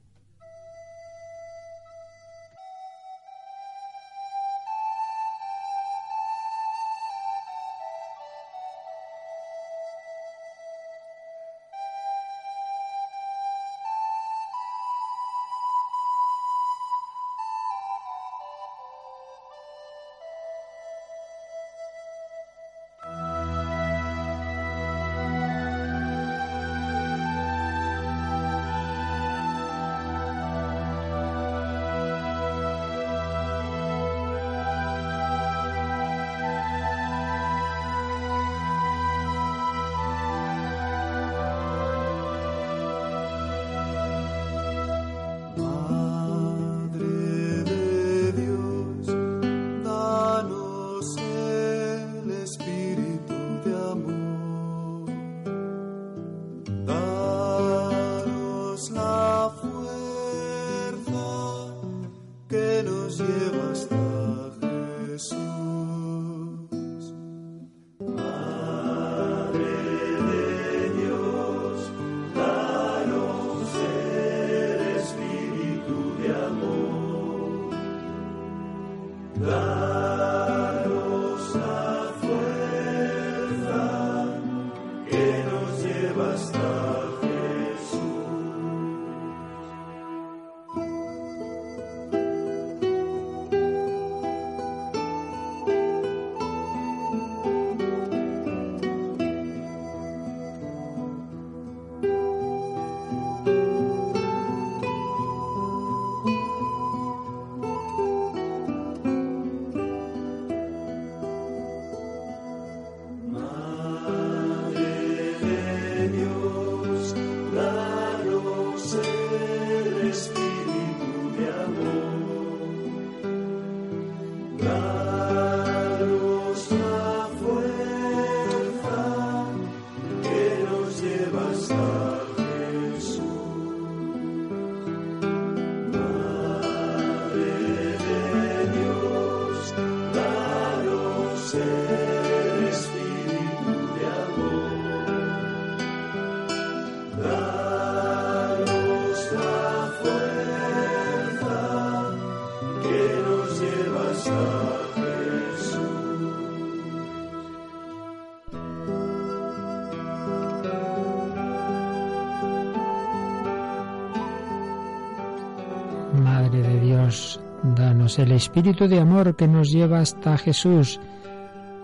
[168.20, 171.00] El espíritu de amor que nos lleva hasta Jesús.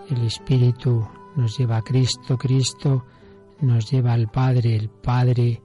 [0.08, 3.04] El espíritu nos lleva a Cristo, Cristo
[3.60, 5.62] nos lleva al Padre, el Padre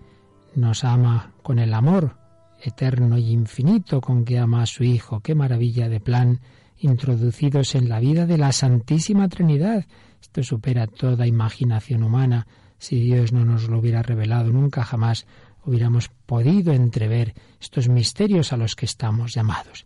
[0.55, 2.17] nos ama con el amor
[2.61, 5.19] eterno y infinito con que ama a su Hijo.
[5.19, 6.39] Qué maravilla de plan
[6.77, 9.85] introducidos en la vida de la Santísima Trinidad.
[10.21, 12.47] Esto supera toda imaginación humana.
[12.77, 15.27] Si Dios no nos lo hubiera revelado, nunca jamás
[15.63, 19.85] hubiéramos podido entrever estos misterios a los que estamos llamados.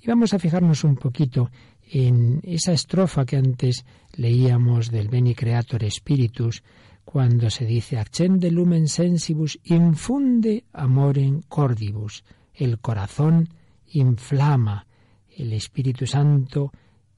[0.00, 1.50] Y vamos a fijarnos un poquito
[1.92, 3.84] en esa estrofa que antes
[4.14, 6.62] leíamos del Beni Creator Spiritus,
[7.04, 12.24] cuando se dice Accende lumen sensibus infunde amorem cordibus.
[12.54, 13.48] El corazón
[13.88, 14.86] inflama.
[15.28, 16.72] El Espíritu Santo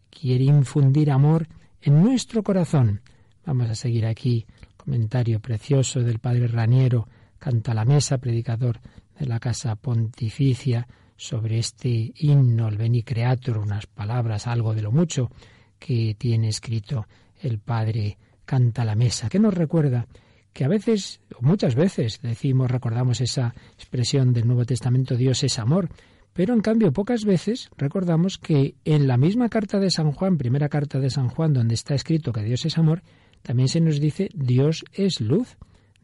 [0.08, 1.46] quiere infundir amor
[1.80, 3.02] en nuestro corazón.
[3.44, 4.46] Vamos a seguir aquí.
[4.76, 7.06] Comentario precioso del padre Raniero,
[7.38, 8.80] canta la mesa, predicador
[9.18, 14.92] de la Casa Pontificia, sobre este himno, el Beni Creator, unas palabras, algo de lo
[14.92, 15.30] mucho
[15.78, 17.06] que tiene escrito
[17.40, 20.06] el Padre Canta la Mesa, que nos recuerda
[20.52, 25.58] que a veces, o muchas veces, decimos, recordamos esa expresión del Nuevo Testamento, Dios es
[25.58, 25.88] amor,
[26.32, 30.68] pero en cambio pocas veces recordamos que en la misma carta de San Juan, primera
[30.68, 33.02] carta de San Juan, donde está escrito que Dios es amor,
[33.42, 35.56] también se nos dice Dios es luz.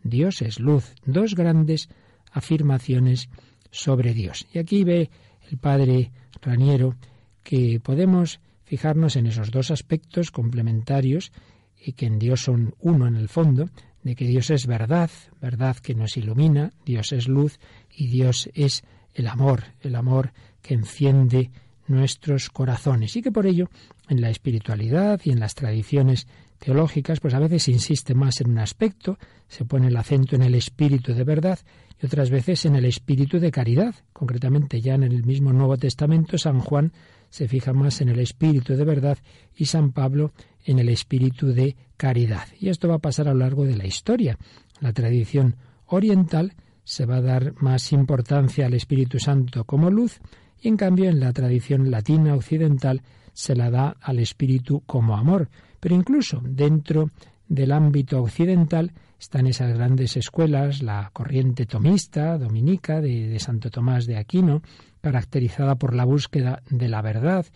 [0.02, 0.94] Dios es luz.
[1.04, 1.88] Dos grandes
[2.32, 3.28] afirmaciones
[3.70, 4.46] sobre Dios.
[4.52, 5.10] Y aquí ve
[5.50, 6.10] el padre
[6.40, 6.96] Raniero
[7.42, 11.32] que podemos fijarnos en esos dos aspectos complementarios
[11.80, 13.70] y que en Dios son uno en el fondo,
[14.02, 15.10] de que Dios es verdad,
[15.40, 17.58] verdad que nos ilumina, Dios es luz
[17.90, 21.50] y Dios es el amor, el amor que enciende
[21.86, 23.70] nuestros corazones y que por ello
[24.08, 26.26] en la espiritualidad y en las tradiciones
[26.58, 30.54] teológicas pues a veces insiste más en un aspecto, se pone el acento en el
[30.54, 31.58] espíritu de verdad
[32.00, 33.94] y otras veces en el espíritu de caridad.
[34.12, 36.92] Concretamente ya en el mismo Nuevo Testamento San Juan
[37.30, 39.18] se fija más en el espíritu de verdad
[39.54, 40.32] y San Pablo
[40.64, 42.46] en el espíritu de caridad.
[42.58, 44.38] Y esto va a pasar a lo largo de la historia.
[44.80, 45.56] La tradición
[45.86, 46.54] oriental
[46.84, 50.20] se va a dar más importancia al Espíritu Santo como luz
[50.60, 53.02] y en cambio en la tradición latina occidental
[53.32, 55.50] se la da al Espíritu como amor.
[55.80, 57.10] Pero incluso dentro
[57.48, 64.16] del ámbito occidental están esas grandes escuelas, la corriente tomista, dominica, de, Santo Tomás de
[64.16, 64.62] Aquino,
[65.00, 67.46] caracterizada por la búsqueda de la verdad,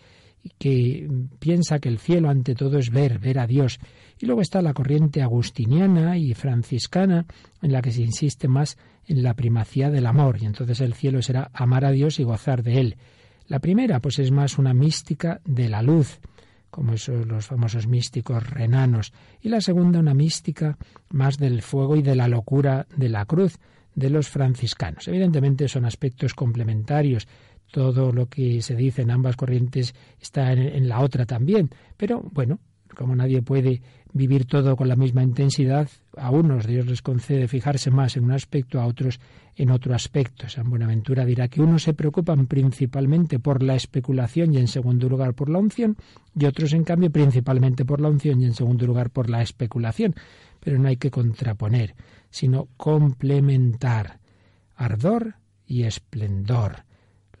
[0.57, 1.09] que
[1.39, 3.79] piensa que el cielo ante todo es ver, ver a Dios.
[4.19, 7.25] Y luego está la corriente agustiniana y franciscana,
[7.61, 11.21] en la que se insiste más en la primacía del amor, y entonces el cielo
[11.21, 12.97] será amar a Dios y gozar de él.
[13.47, 16.19] La primera, pues es más una mística de la luz,
[16.73, 20.75] como esos los famosos místicos renanos, y la segunda una mística
[21.11, 23.59] más del fuego y de la locura de la cruz
[23.93, 25.07] de los franciscanos.
[25.07, 27.27] Evidentemente son aspectos complementarios,
[27.71, 31.69] todo lo que se dice en ambas corrientes está en, la otra también.
[31.95, 32.57] Pero bueno,
[32.97, 35.87] como nadie puede vivir todo con la misma intensidad,
[36.17, 39.19] a unos Dios les concede fijarse más en un aspecto, a otros
[39.55, 40.49] en otro aspecto.
[40.49, 45.33] San Buenaventura dirá que unos se preocupan principalmente por la especulación y en segundo lugar
[45.33, 45.97] por la unción,
[46.37, 50.15] y otros en cambio principalmente por la unción y en segundo lugar por la especulación.
[50.59, 51.95] Pero no hay que contraponer,
[52.29, 54.19] sino complementar
[54.75, 55.35] ardor
[55.65, 56.83] y esplendor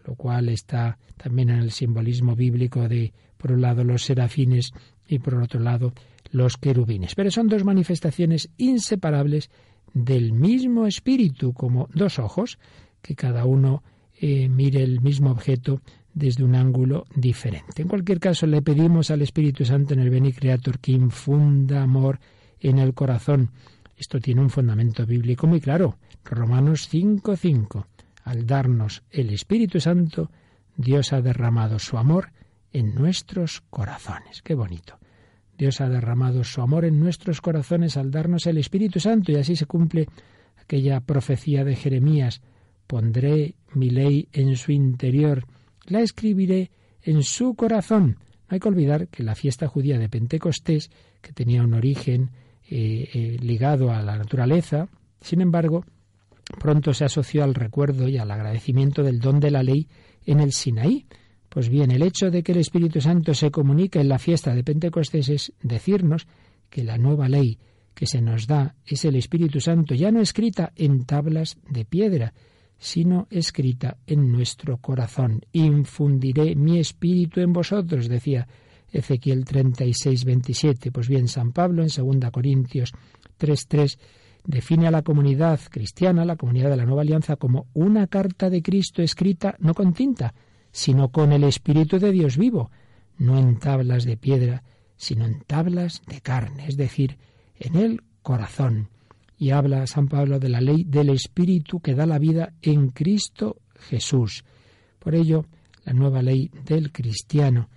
[0.05, 4.73] lo cual está también en el simbolismo bíblico de, por un lado, los serafines
[5.07, 5.93] y por otro lado,
[6.33, 7.15] los querubines.
[7.15, 9.49] Pero son dos manifestaciones inseparables
[9.93, 12.59] del mismo espíritu, como dos ojos,
[13.01, 13.83] que cada uno
[14.19, 15.81] eh, mire el mismo objeto
[16.13, 17.83] desde un ángulo diferente.
[17.83, 22.19] En cualquier caso, le pedimos al Espíritu Santo en el Beni Creator que infunda amor
[22.59, 23.51] en el corazón.
[23.95, 25.97] Esto tiene un fundamento bíblico muy claro.
[26.25, 27.85] Romanos 5.5
[28.23, 30.31] al darnos el Espíritu Santo,
[30.75, 32.31] Dios ha derramado su amor
[32.71, 34.41] en nuestros corazones.
[34.41, 34.97] Qué bonito.
[35.63, 39.55] Dios ha derramado su amor en nuestros corazones al darnos el Espíritu Santo y así
[39.55, 40.09] se cumple
[40.57, 42.41] aquella profecía de Jeremías.
[42.85, 45.45] Pondré mi ley en su interior,
[45.85, 46.69] la escribiré
[47.01, 48.17] en su corazón.
[48.49, 50.91] No hay que olvidar que la fiesta judía de Pentecostés,
[51.21, 52.31] que tenía un origen
[52.69, 54.89] eh, eh, ligado a la naturaleza,
[55.21, 55.85] sin embargo,
[56.59, 59.87] pronto se asoció al recuerdo y al agradecimiento del don de la ley
[60.25, 61.05] en el Sinaí.
[61.53, 64.63] Pues bien, el hecho de que el Espíritu Santo se comunique en la fiesta de
[64.63, 66.25] Pentecostés es decirnos
[66.67, 67.59] que la nueva ley
[67.93, 72.33] que se nos da es el Espíritu Santo, ya no escrita en tablas de piedra,
[72.79, 75.41] sino escrita en nuestro corazón.
[75.51, 78.47] Infundiré mi espíritu en vosotros, decía
[78.91, 80.91] Ezequiel 36, 27.
[80.91, 81.89] Pues bien, San Pablo en
[82.19, 82.93] 2 Corintios
[83.37, 83.99] 3, 3
[84.43, 88.63] define a la comunidad cristiana, la comunidad de la nueva alianza, como una carta de
[88.63, 90.33] Cristo escrita no con tinta,
[90.73, 92.71] sino con el Espíritu de Dios vivo,
[93.17, 94.63] no en tablas de piedra,
[94.97, 97.17] sino en tablas de carne, es decir,
[97.55, 98.89] en el corazón.
[99.37, 103.57] Y habla San Pablo de la ley del Espíritu que da la vida en Cristo
[103.75, 104.43] Jesús.
[104.99, 105.45] Por ello,
[105.85, 107.69] la nueva ley del cristiano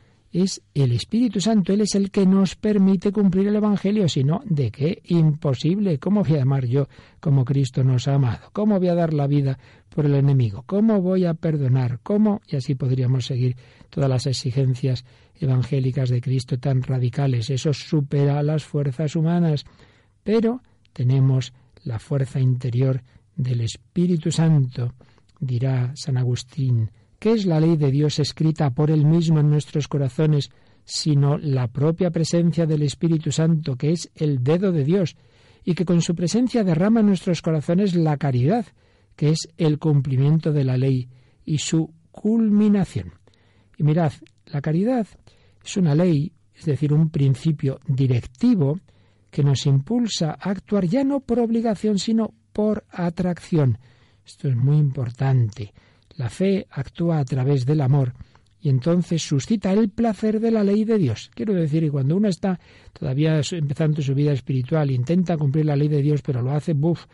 [0.42, 1.72] es el Espíritu Santo.
[1.72, 4.06] Él es el que nos permite cumplir el Evangelio.
[4.06, 5.00] Si no, ¿de qué?
[5.04, 5.98] Imposible.
[5.98, 6.88] ¿Cómo voy a amar yo
[7.20, 8.50] como Cristo nos ha amado?
[8.52, 9.58] ¿Cómo voy a dar la vida
[9.88, 10.62] por el enemigo?
[10.66, 12.00] ¿Cómo voy a perdonar?
[12.02, 12.42] ¿Cómo?
[12.46, 13.56] Y así podríamos seguir
[13.88, 15.06] todas las exigencias
[15.40, 17.48] evangélicas de Cristo tan radicales.
[17.48, 19.64] Eso supera a las fuerzas humanas.
[20.22, 20.60] Pero
[20.92, 23.02] tenemos la fuerza interior
[23.36, 24.92] del Espíritu Santo,
[25.40, 29.88] dirá San Agustín ¿Qué es la ley de Dios escrita por Él mismo en nuestros
[29.88, 30.50] corazones,
[30.84, 35.16] sino la propia presencia del Espíritu Santo, que es el dedo de Dios,
[35.64, 38.66] y que con su presencia derrama en nuestros corazones la caridad,
[39.16, 41.08] que es el cumplimiento de la ley
[41.44, 43.14] y su culminación?
[43.76, 44.12] Y mirad,
[44.46, 45.06] la caridad
[45.64, 48.78] es una ley, es decir, un principio directivo
[49.30, 53.78] que nos impulsa a actuar ya no por obligación, sino por atracción.
[54.24, 55.74] Esto es muy importante.
[56.16, 58.14] La fe actúa a través del amor
[58.60, 61.30] y entonces suscita el placer de la ley de Dios.
[61.34, 62.58] Quiero decir, y cuando uno está
[62.92, 67.06] todavía empezando su vida espiritual, intenta cumplir la ley de Dios, pero lo hace, buf,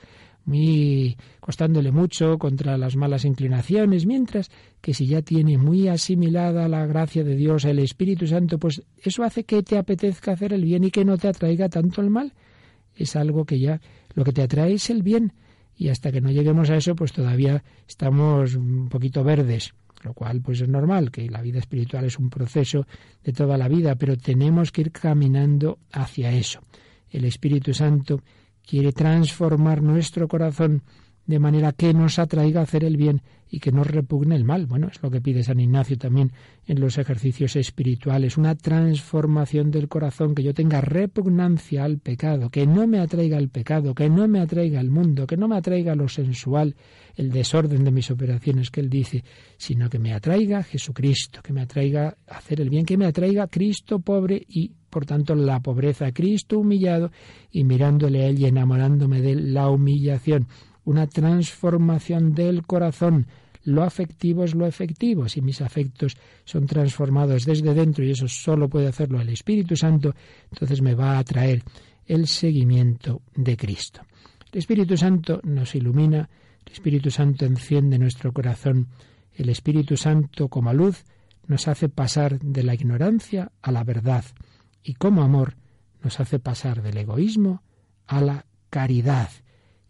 [0.45, 4.51] muy costándole mucho contra las malas inclinaciones, mientras
[4.81, 9.23] que si ya tiene muy asimilada la gracia de Dios, el Espíritu Santo, pues eso
[9.23, 12.33] hace que te apetezca hacer el bien y que no te atraiga tanto el mal.
[12.95, 13.81] Es algo que ya
[14.15, 15.33] lo que te atrae es el bien
[15.83, 19.75] y hasta que no lleguemos a eso, pues todavía estamos un poquito verdes.
[20.05, 22.87] lo cual pues es normal que la vida espiritual es un proceso
[23.25, 26.61] de toda la vida, pero tenemos que ir caminando hacia eso.
[27.11, 28.21] El Espíritu Santo
[28.65, 30.83] quiere transformar nuestro corazón
[31.27, 34.67] de manera que nos atraiga a hacer el bien y que nos repugne el mal.
[34.67, 36.33] Bueno, es lo que pide San Ignacio también
[36.67, 42.67] en los ejercicios espirituales, una transformación del corazón, que yo tenga repugnancia al pecado, que
[42.67, 45.95] no me atraiga el pecado, que no me atraiga el mundo, que no me atraiga
[45.95, 46.75] lo sensual,
[47.15, 49.23] el desorden de mis operaciones que él dice,
[49.59, 53.49] sino que me atraiga Jesucristo, que me atraiga a hacer el bien, que me atraiga
[53.49, 57.11] Cristo pobre y por tanto la pobreza, Cristo humillado
[57.51, 60.47] y mirándole a él y enamorándome de la humillación
[60.85, 63.27] una transformación del corazón.
[63.65, 65.29] Lo afectivo es lo efectivo.
[65.29, 70.15] Si mis afectos son transformados desde dentro y eso solo puede hacerlo el Espíritu Santo,
[70.51, 71.63] entonces me va a traer
[72.07, 74.03] el seguimiento de Cristo.
[74.51, 76.29] El Espíritu Santo nos ilumina,
[76.67, 78.89] el Espíritu Santo enciende nuestro corazón,
[79.35, 81.05] el Espíritu Santo como luz
[81.47, 84.25] nos hace pasar de la ignorancia a la verdad
[84.83, 85.57] y como amor
[86.03, 87.63] nos hace pasar del egoísmo
[88.07, 89.31] a la caridad.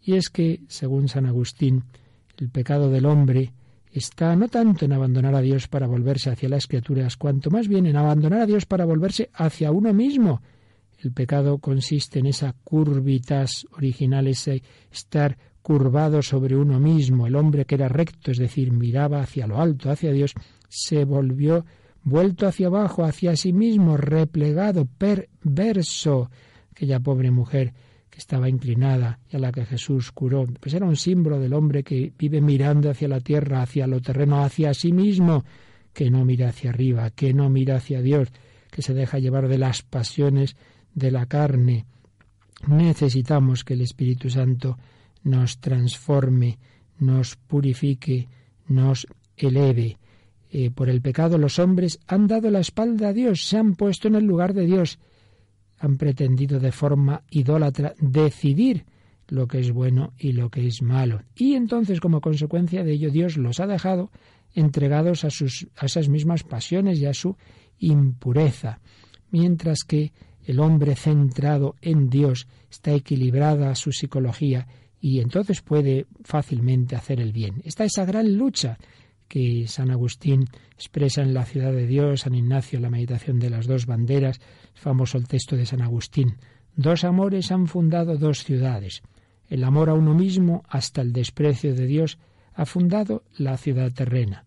[0.03, 1.83] Y es que, según San Agustín,
[2.37, 3.53] el pecado del hombre
[3.91, 7.85] está no tanto en abandonar a Dios para volverse hacia las criaturas, cuanto más bien
[7.85, 10.41] en abandonar a Dios para volverse hacia uno mismo.
[10.97, 17.27] El pecado consiste en esa curvitas original, ese estar curvado sobre uno mismo.
[17.27, 20.33] El hombre que era recto, es decir, miraba hacia lo alto, hacia Dios,
[20.67, 21.65] se volvió
[22.03, 26.29] vuelto hacia abajo, hacia sí mismo, replegado, perverso.
[26.71, 27.73] Aquella pobre mujer
[28.13, 31.81] que estaba inclinada y a la que Jesús curó, pues era un símbolo del hombre
[31.81, 35.43] que vive mirando hacia la tierra, hacia lo terreno, hacia sí mismo,
[35.93, 38.27] que no mira hacia arriba, que no mira hacia Dios,
[38.69, 40.55] que se deja llevar de las pasiones
[40.93, 41.87] de la carne.
[42.67, 44.77] Necesitamos que el Espíritu Santo
[45.23, 46.59] nos transforme,
[46.99, 48.27] nos purifique,
[48.67, 49.97] nos eleve.
[50.51, 54.07] Eh, por el pecado los hombres han dado la espalda a Dios, se han puesto
[54.07, 54.99] en el lugar de Dios
[55.83, 58.85] han pretendido de forma idólatra decidir
[59.27, 61.23] lo que es bueno y lo que es malo.
[61.35, 64.09] Y entonces, como consecuencia de ello, Dios los ha dejado
[64.55, 67.35] entregados a, sus, a esas mismas pasiones y a su
[67.79, 68.79] impureza,
[69.29, 70.13] mientras que
[70.45, 74.67] el hombre centrado en Dios está equilibrada su psicología
[75.01, 77.61] y entonces puede fácilmente hacer el bien.
[77.65, 78.77] Está esa gran lucha
[79.33, 83.65] que San Agustín expresa en la ciudad de Dios, San Ignacio, la meditación de las
[83.65, 84.39] dos banderas,
[84.75, 86.35] famoso el texto de San Agustín.
[86.75, 89.01] Dos amores han fundado dos ciudades.
[89.49, 92.19] El amor a uno mismo hasta el desprecio de Dios
[92.53, 94.45] ha fundado la ciudad terrena.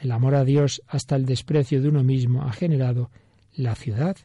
[0.00, 3.10] El amor a Dios hasta el desprecio de uno mismo ha generado
[3.54, 4.16] la ciudad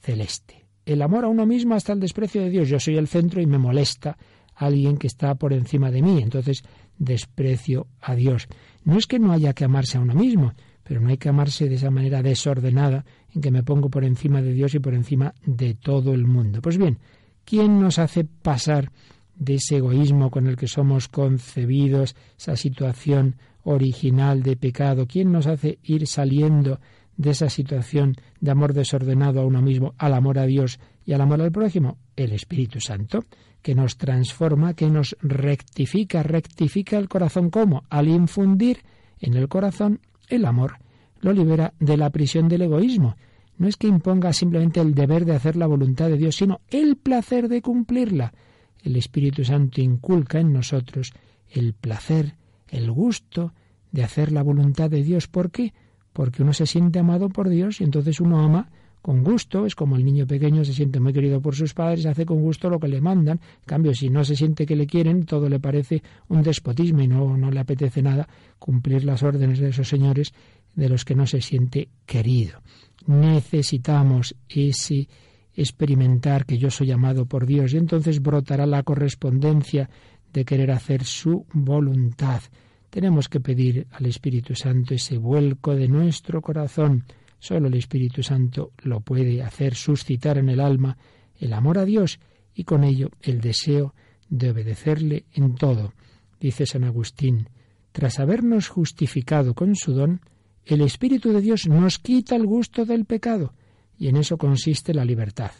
[0.00, 0.64] celeste.
[0.86, 2.70] El amor a uno mismo hasta el desprecio de Dios.
[2.70, 4.16] Yo soy el centro y me molesta
[4.54, 6.22] alguien que está por encima de mí.
[6.22, 6.64] Entonces
[7.02, 8.46] desprecio a Dios.
[8.84, 10.52] No es que no haya que amarse a uno mismo,
[10.84, 14.40] pero no hay que amarse de esa manera desordenada en que me pongo por encima
[14.40, 16.62] de Dios y por encima de todo el mundo.
[16.62, 16.98] Pues bien,
[17.44, 18.90] ¿quién nos hace pasar
[19.34, 25.06] de ese egoísmo con el que somos concebidos, esa situación original de pecado?
[25.06, 26.78] ¿Quién nos hace ir saliendo
[27.16, 31.20] de esa situación de amor desordenado a uno mismo al amor a Dios y al
[31.20, 31.98] amor al prójimo?
[32.16, 33.24] El Espíritu Santo
[33.62, 37.48] que nos transforma, que nos rectifica, rectifica el corazón.
[37.50, 37.84] ¿Cómo?
[37.88, 38.82] Al infundir
[39.20, 40.78] en el corazón el amor.
[41.20, 43.16] Lo libera de la prisión del egoísmo.
[43.56, 46.96] No es que imponga simplemente el deber de hacer la voluntad de Dios, sino el
[46.96, 48.34] placer de cumplirla.
[48.82, 51.12] El Espíritu Santo inculca en nosotros
[51.48, 52.34] el placer,
[52.68, 53.54] el gusto
[53.92, 55.28] de hacer la voluntad de Dios.
[55.28, 55.72] ¿Por qué?
[56.12, 58.70] Porque uno se siente amado por Dios y entonces uno ama
[59.02, 62.24] con gusto, es como el niño pequeño se siente muy querido por sus padres, hace
[62.24, 63.40] con gusto lo que le mandan.
[63.60, 67.08] En cambio, si no se siente que le quieren, todo le parece un despotismo y
[67.08, 68.28] no, no le apetece nada
[68.60, 70.32] cumplir las órdenes de esos señores
[70.76, 72.60] de los que no se siente querido.
[73.06, 75.08] Necesitamos ese
[75.54, 79.90] experimentar que yo soy amado por Dios y entonces brotará la correspondencia
[80.32, 82.40] de querer hacer su voluntad.
[82.88, 87.04] Tenemos que pedir al Espíritu Santo ese vuelco de nuestro corazón
[87.42, 90.96] Solo el Espíritu Santo lo puede hacer suscitar en el alma
[91.40, 92.20] el amor a Dios
[92.54, 93.96] y con ello el deseo
[94.28, 95.92] de obedecerle en todo.
[96.38, 97.48] Dice San Agustín,
[97.90, 100.20] tras habernos justificado con su don,
[100.64, 103.54] el Espíritu de Dios nos quita el gusto del pecado,
[103.98, 105.50] y en eso consiste la libertad.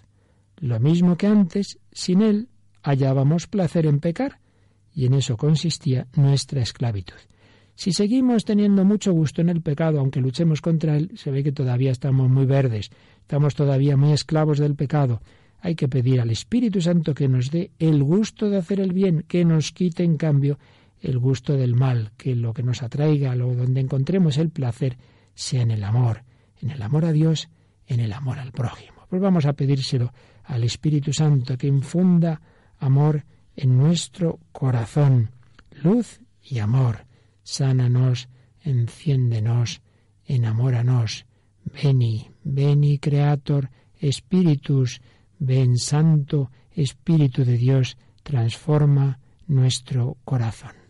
[0.58, 2.48] Lo mismo que antes, sin él,
[2.84, 4.38] hallábamos placer en pecar,
[4.94, 7.18] y en eso consistía nuestra esclavitud.
[7.82, 11.50] Si seguimos teniendo mucho gusto en el pecado, aunque luchemos contra él, se ve que
[11.50, 15.20] todavía estamos muy verdes, estamos todavía muy esclavos del pecado.
[15.58, 19.24] Hay que pedir al Espíritu Santo que nos dé el gusto de hacer el bien,
[19.26, 20.60] que nos quite en cambio
[21.00, 24.96] el gusto del mal, que lo que nos atraiga, lo donde encontremos el placer,
[25.34, 26.22] sea en el amor,
[26.60, 27.48] en el amor a Dios,
[27.88, 29.08] en el amor al prójimo.
[29.10, 30.12] Pues vamos a pedírselo
[30.44, 32.40] al Espíritu Santo que infunda
[32.78, 33.24] amor
[33.56, 35.30] en nuestro corazón,
[35.82, 37.10] luz y amor.
[37.42, 38.28] Sánanos,
[38.64, 39.82] enciéndenos,
[40.26, 41.26] enamóranos.
[41.64, 43.70] Veni, veni Creator,
[44.00, 45.00] Spiritus,
[45.38, 50.81] ven Santo, Espíritu de Dios, transforma nuestro corazón.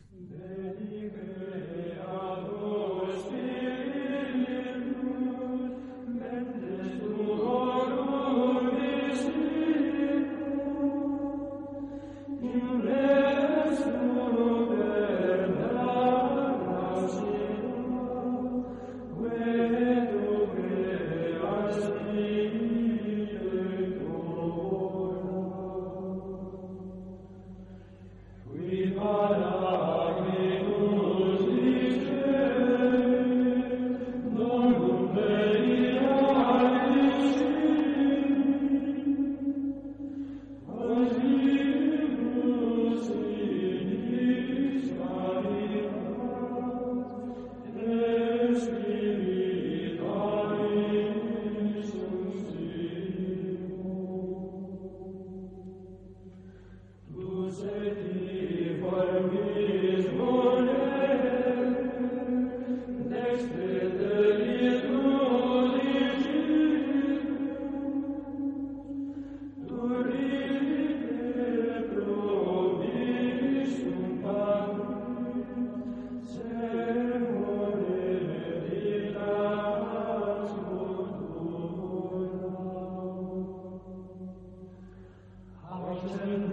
[86.03, 86.52] to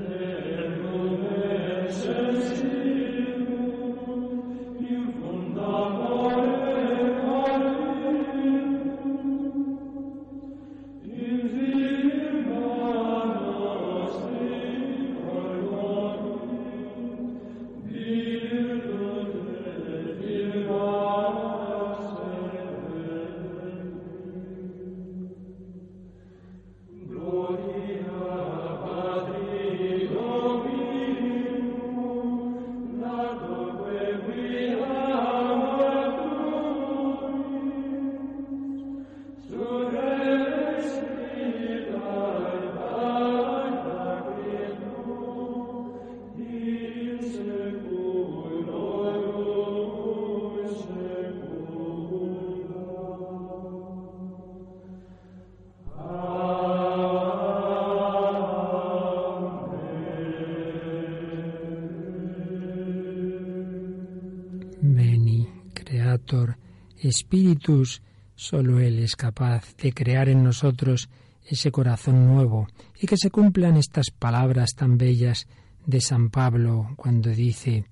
[67.20, 68.02] Espíritus,
[68.34, 71.10] solo Él es capaz de crear en nosotros
[71.46, 72.68] ese corazón nuevo
[72.98, 75.46] y que se cumplan estas palabras tan bellas
[75.86, 77.84] de San Pablo cuando dice,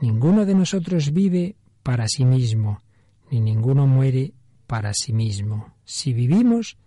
[0.00, 2.80] ninguno de nosotros vive para sí mismo,
[3.30, 4.32] ni ninguno muere
[4.66, 5.74] para sí mismo.
[5.84, 6.78] Si vivimos,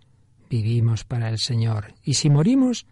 [0.50, 2.86] vivimos para el Señor, y si morimos,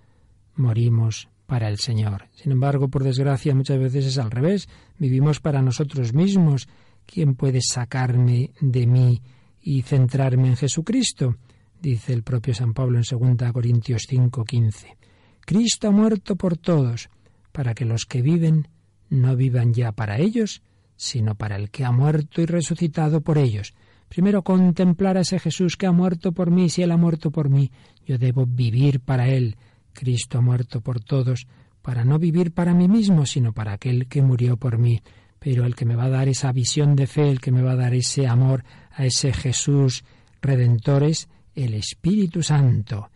[0.55, 2.29] morimos para el Señor.
[2.35, 6.69] Sin embargo, por desgracia, muchas veces es al revés, vivimos para nosotros mismos
[7.07, 9.23] ¿Quién puede sacarme de mí
[9.61, 11.37] y centrarme en Jesucristo?
[11.81, 14.97] dice el propio San Pablo en 2 Corintios 5:15.
[15.45, 17.11] Cristo ha muerto por todos,
[17.51, 18.69] para que los que viven
[19.11, 20.63] no vivan ya para ellos,
[20.97, 23.75] sino para el que ha muerto y resucitado por ellos.
[24.09, 27.51] Primero contemplar a ese Jesús que ha muerto por mí, si Él ha muerto por
[27.51, 27.73] mí,
[28.07, 29.57] yo debo vivir para Él.
[29.93, 31.47] Cristo ha muerto por todos,
[31.83, 35.03] para no vivir para mí mismo, sino para aquel que murió por mí
[35.43, 37.73] pero el que me va a dar esa visión de fe, el que me va
[37.73, 40.05] a dar ese amor a ese Jesús
[40.41, 43.11] redentor es el Espíritu Santo.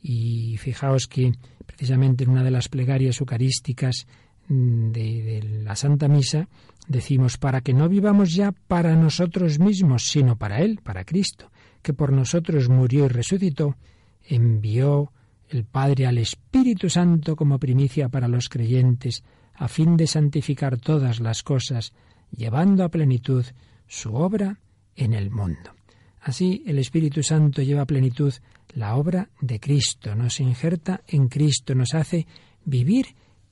[0.00, 1.32] Y fijaos que
[1.66, 4.06] precisamente en una de las plegarias eucarísticas
[4.48, 6.48] mm, de, de, la Santa Misa
[6.86, 11.50] decimos para que no vivamos ya para nosotros mismos, sino para Él, para Cristo,
[11.82, 13.76] que por nosotros murió y resucitó,
[14.22, 15.10] envió
[15.48, 21.20] el Padre al Espíritu Santo como primicia para los creyentes, a fin de santificar todas
[21.20, 21.92] las cosas,
[22.30, 23.44] llevando a plenitud
[23.86, 24.58] su obra
[24.96, 25.72] en el mundo.
[26.20, 28.32] Así el Espíritu Santo lleva a plenitud
[28.74, 32.26] la obra de Cristo, nos injerta en Cristo, nos hace
[32.64, 33.06] vivir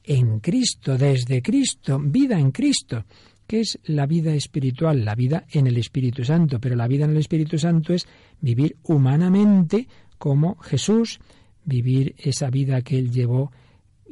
[0.04, 3.04] en Cristo, desde Cristo, vida en Cristo,
[3.46, 7.10] que es la vida espiritual, la vida en el Espíritu Santo, pero la vida en
[7.10, 8.06] el Espíritu Santo es
[8.40, 9.86] vivir humanamente
[10.18, 11.20] como Jesús,
[11.64, 13.52] vivir esa vida que él llevó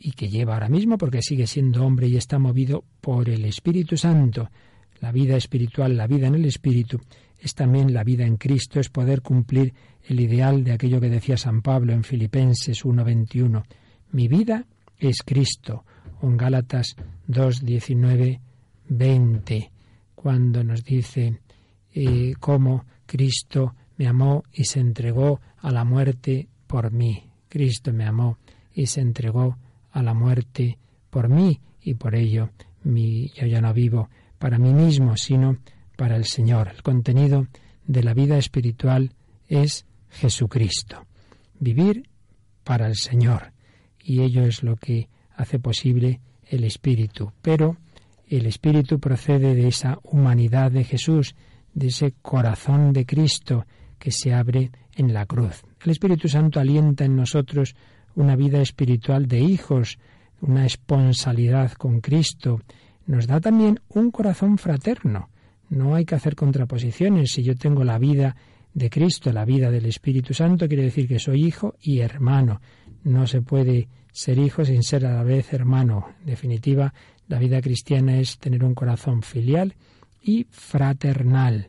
[0.02, 3.96] y que lleva ahora mismo porque sigue siendo hombre y está movido por el Espíritu
[3.96, 4.50] Santo.
[5.00, 7.00] La vida espiritual, la vida en el Espíritu,
[7.38, 9.74] es también la vida en Cristo, es poder cumplir
[10.06, 13.64] el ideal de aquello que decía San Pablo en Filipenses 1.21.
[14.12, 14.66] Mi vida
[14.98, 15.84] es Cristo,
[16.22, 16.96] en Gálatas
[17.28, 18.40] 2.19,
[18.88, 19.72] 20,
[20.14, 21.40] cuando nos dice
[21.94, 27.30] eh, cómo Cristo me amó y se entregó a la muerte por mí.
[27.48, 28.38] Cristo me amó
[28.72, 29.56] y se entregó
[29.92, 30.78] a la muerte
[31.10, 32.50] por mí y por ello
[32.82, 35.58] mi, yo ya no vivo para mí mismo, sino
[35.96, 36.68] para el Señor.
[36.74, 37.46] El contenido
[37.86, 39.12] de la vida espiritual
[39.48, 41.06] es Jesucristo.
[41.58, 42.08] Vivir
[42.64, 43.52] para el Señor.
[44.02, 47.32] Y ello es lo que hace posible el Espíritu.
[47.42, 47.76] Pero
[48.26, 51.34] el Espíritu procede de esa humanidad de Jesús,
[51.74, 53.66] de ese corazón de Cristo
[53.98, 55.62] que se abre en la cruz.
[55.84, 57.74] El Espíritu Santo alienta en nosotros
[58.14, 59.98] una vida espiritual de hijos,
[60.40, 62.60] una esponsalidad con Cristo.
[63.06, 65.28] Nos da también un corazón fraterno.
[65.68, 67.32] No hay que hacer contraposiciones.
[67.32, 68.36] Si yo tengo la vida
[68.74, 72.60] de Cristo, la vida del Espíritu Santo, quiere decir que soy hijo y hermano.
[73.04, 76.08] No se puede ser hijo sin ser a la vez hermano.
[76.20, 76.92] En definitiva,
[77.28, 79.74] la vida cristiana es tener un corazón filial
[80.22, 81.68] y fraternal.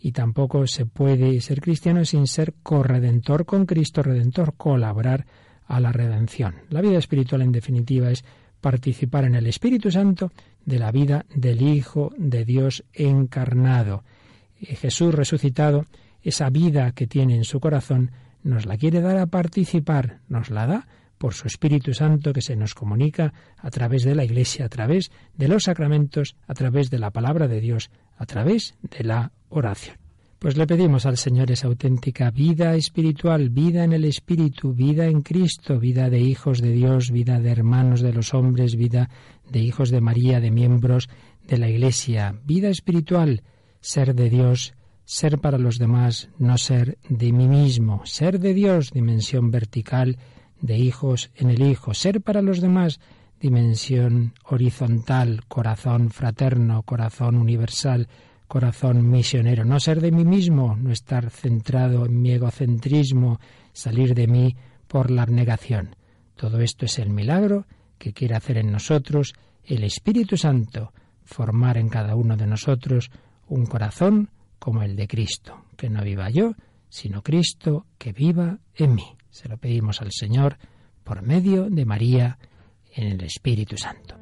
[0.00, 5.26] Y tampoco se puede ser cristiano sin ser corredentor con Cristo Redentor, colaborar
[5.66, 6.56] a la redención.
[6.70, 8.24] La vida espiritual, en definitiva, es
[8.60, 10.32] participar en el Espíritu Santo
[10.64, 14.04] de la vida del Hijo de Dios encarnado.
[14.60, 15.86] Jesús resucitado
[16.22, 18.12] esa vida que tiene en su corazón,
[18.44, 20.86] nos la quiere dar a participar, nos la da
[21.18, 25.10] por su Espíritu Santo que se nos comunica a través de la Iglesia, a través
[25.36, 30.01] de los sacramentos, a través de la palabra de Dios, a través de la oración.
[30.42, 35.20] Pues le pedimos al Señor esa auténtica vida espiritual, vida en el Espíritu, vida en
[35.20, 39.08] Cristo, vida de hijos de Dios, vida de hermanos de los hombres, vida
[39.48, 41.08] de hijos de María, de miembros
[41.46, 43.44] de la Iglesia, vida espiritual,
[43.80, 44.74] ser de Dios,
[45.04, 50.18] ser para los demás, no ser de mí mismo, ser de Dios, dimensión vertical,
[50.60, 52.98] de hijos en el Hijo, ser para los demás,
[53.38, 58.08] dimensión horizontal, corazón fraterno, corazón universal,
[58.52, 63.40] corazón misionero, no ser de mí mismo, no estar centrado en mi egocentrismo,
[63.72, 64.54] salir de mí
[64.86, 65.96] por la abnegación.
[66.36, 67.64] Todo esto es el milagro
[67.96, 69.32] que quiere hacer en nosotros
[69.64, 70.92] el Espíritu Santo,
[71.24, 73.10] formar en cada uno de nosotros
[73.48, 74.28] un corazón
[74.58, 76.52] como el de Cristo, que no viva yo,
[76.90, 79.16] sino Cristo que viva en mí.
[79.30, 80.58] Se lo pedimos al Señor
[81.04, 82.38] por medio de María
[82.94, 84.21] en el Espíritu Santo.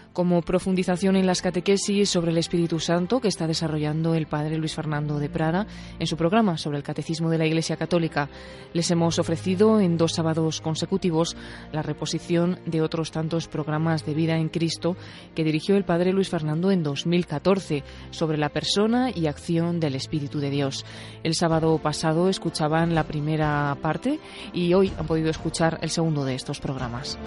[0.13, 4.75] como profundización en las catequesis sobre el Espíritu Santo que está desarrollando el padre Luis
[4.75, 5.67] Fernando de Prada
[5.99, 8.29] en su programa sobre el Catecismo de la Iglesia Católica.
[8.73, 11.35] Les hemos ofrecido en dos sábados consecutivos
[11.71, 14.95] la reposición de otros tantos programas de vida en Cristo
[15.35, 20.39] que dirigió el padre Luis Fernando en 2014 sobre la persona y acción del Espíritu
[20.39, 20.85] de Dios.
[21.23, 24.19] El sábado pasado escuchaban la primera parte
[24.53, 27.17] y hoy han podido escuchar el segundo de estos programas.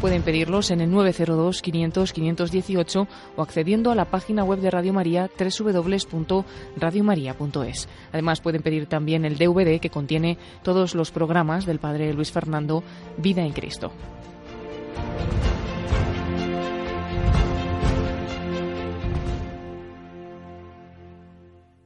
[0.00, 4.92] Pueden pedirlos en el 902 500 518 o accediendo a la página web de Radio
[4.92, 7.88] María www.radiomaria.es.
[8.12, 12.84] Además pueden pedir también el DVD que contiene todos los programas del Padre Luis Fernando
[13.16, 13.90] Vida en Cristo.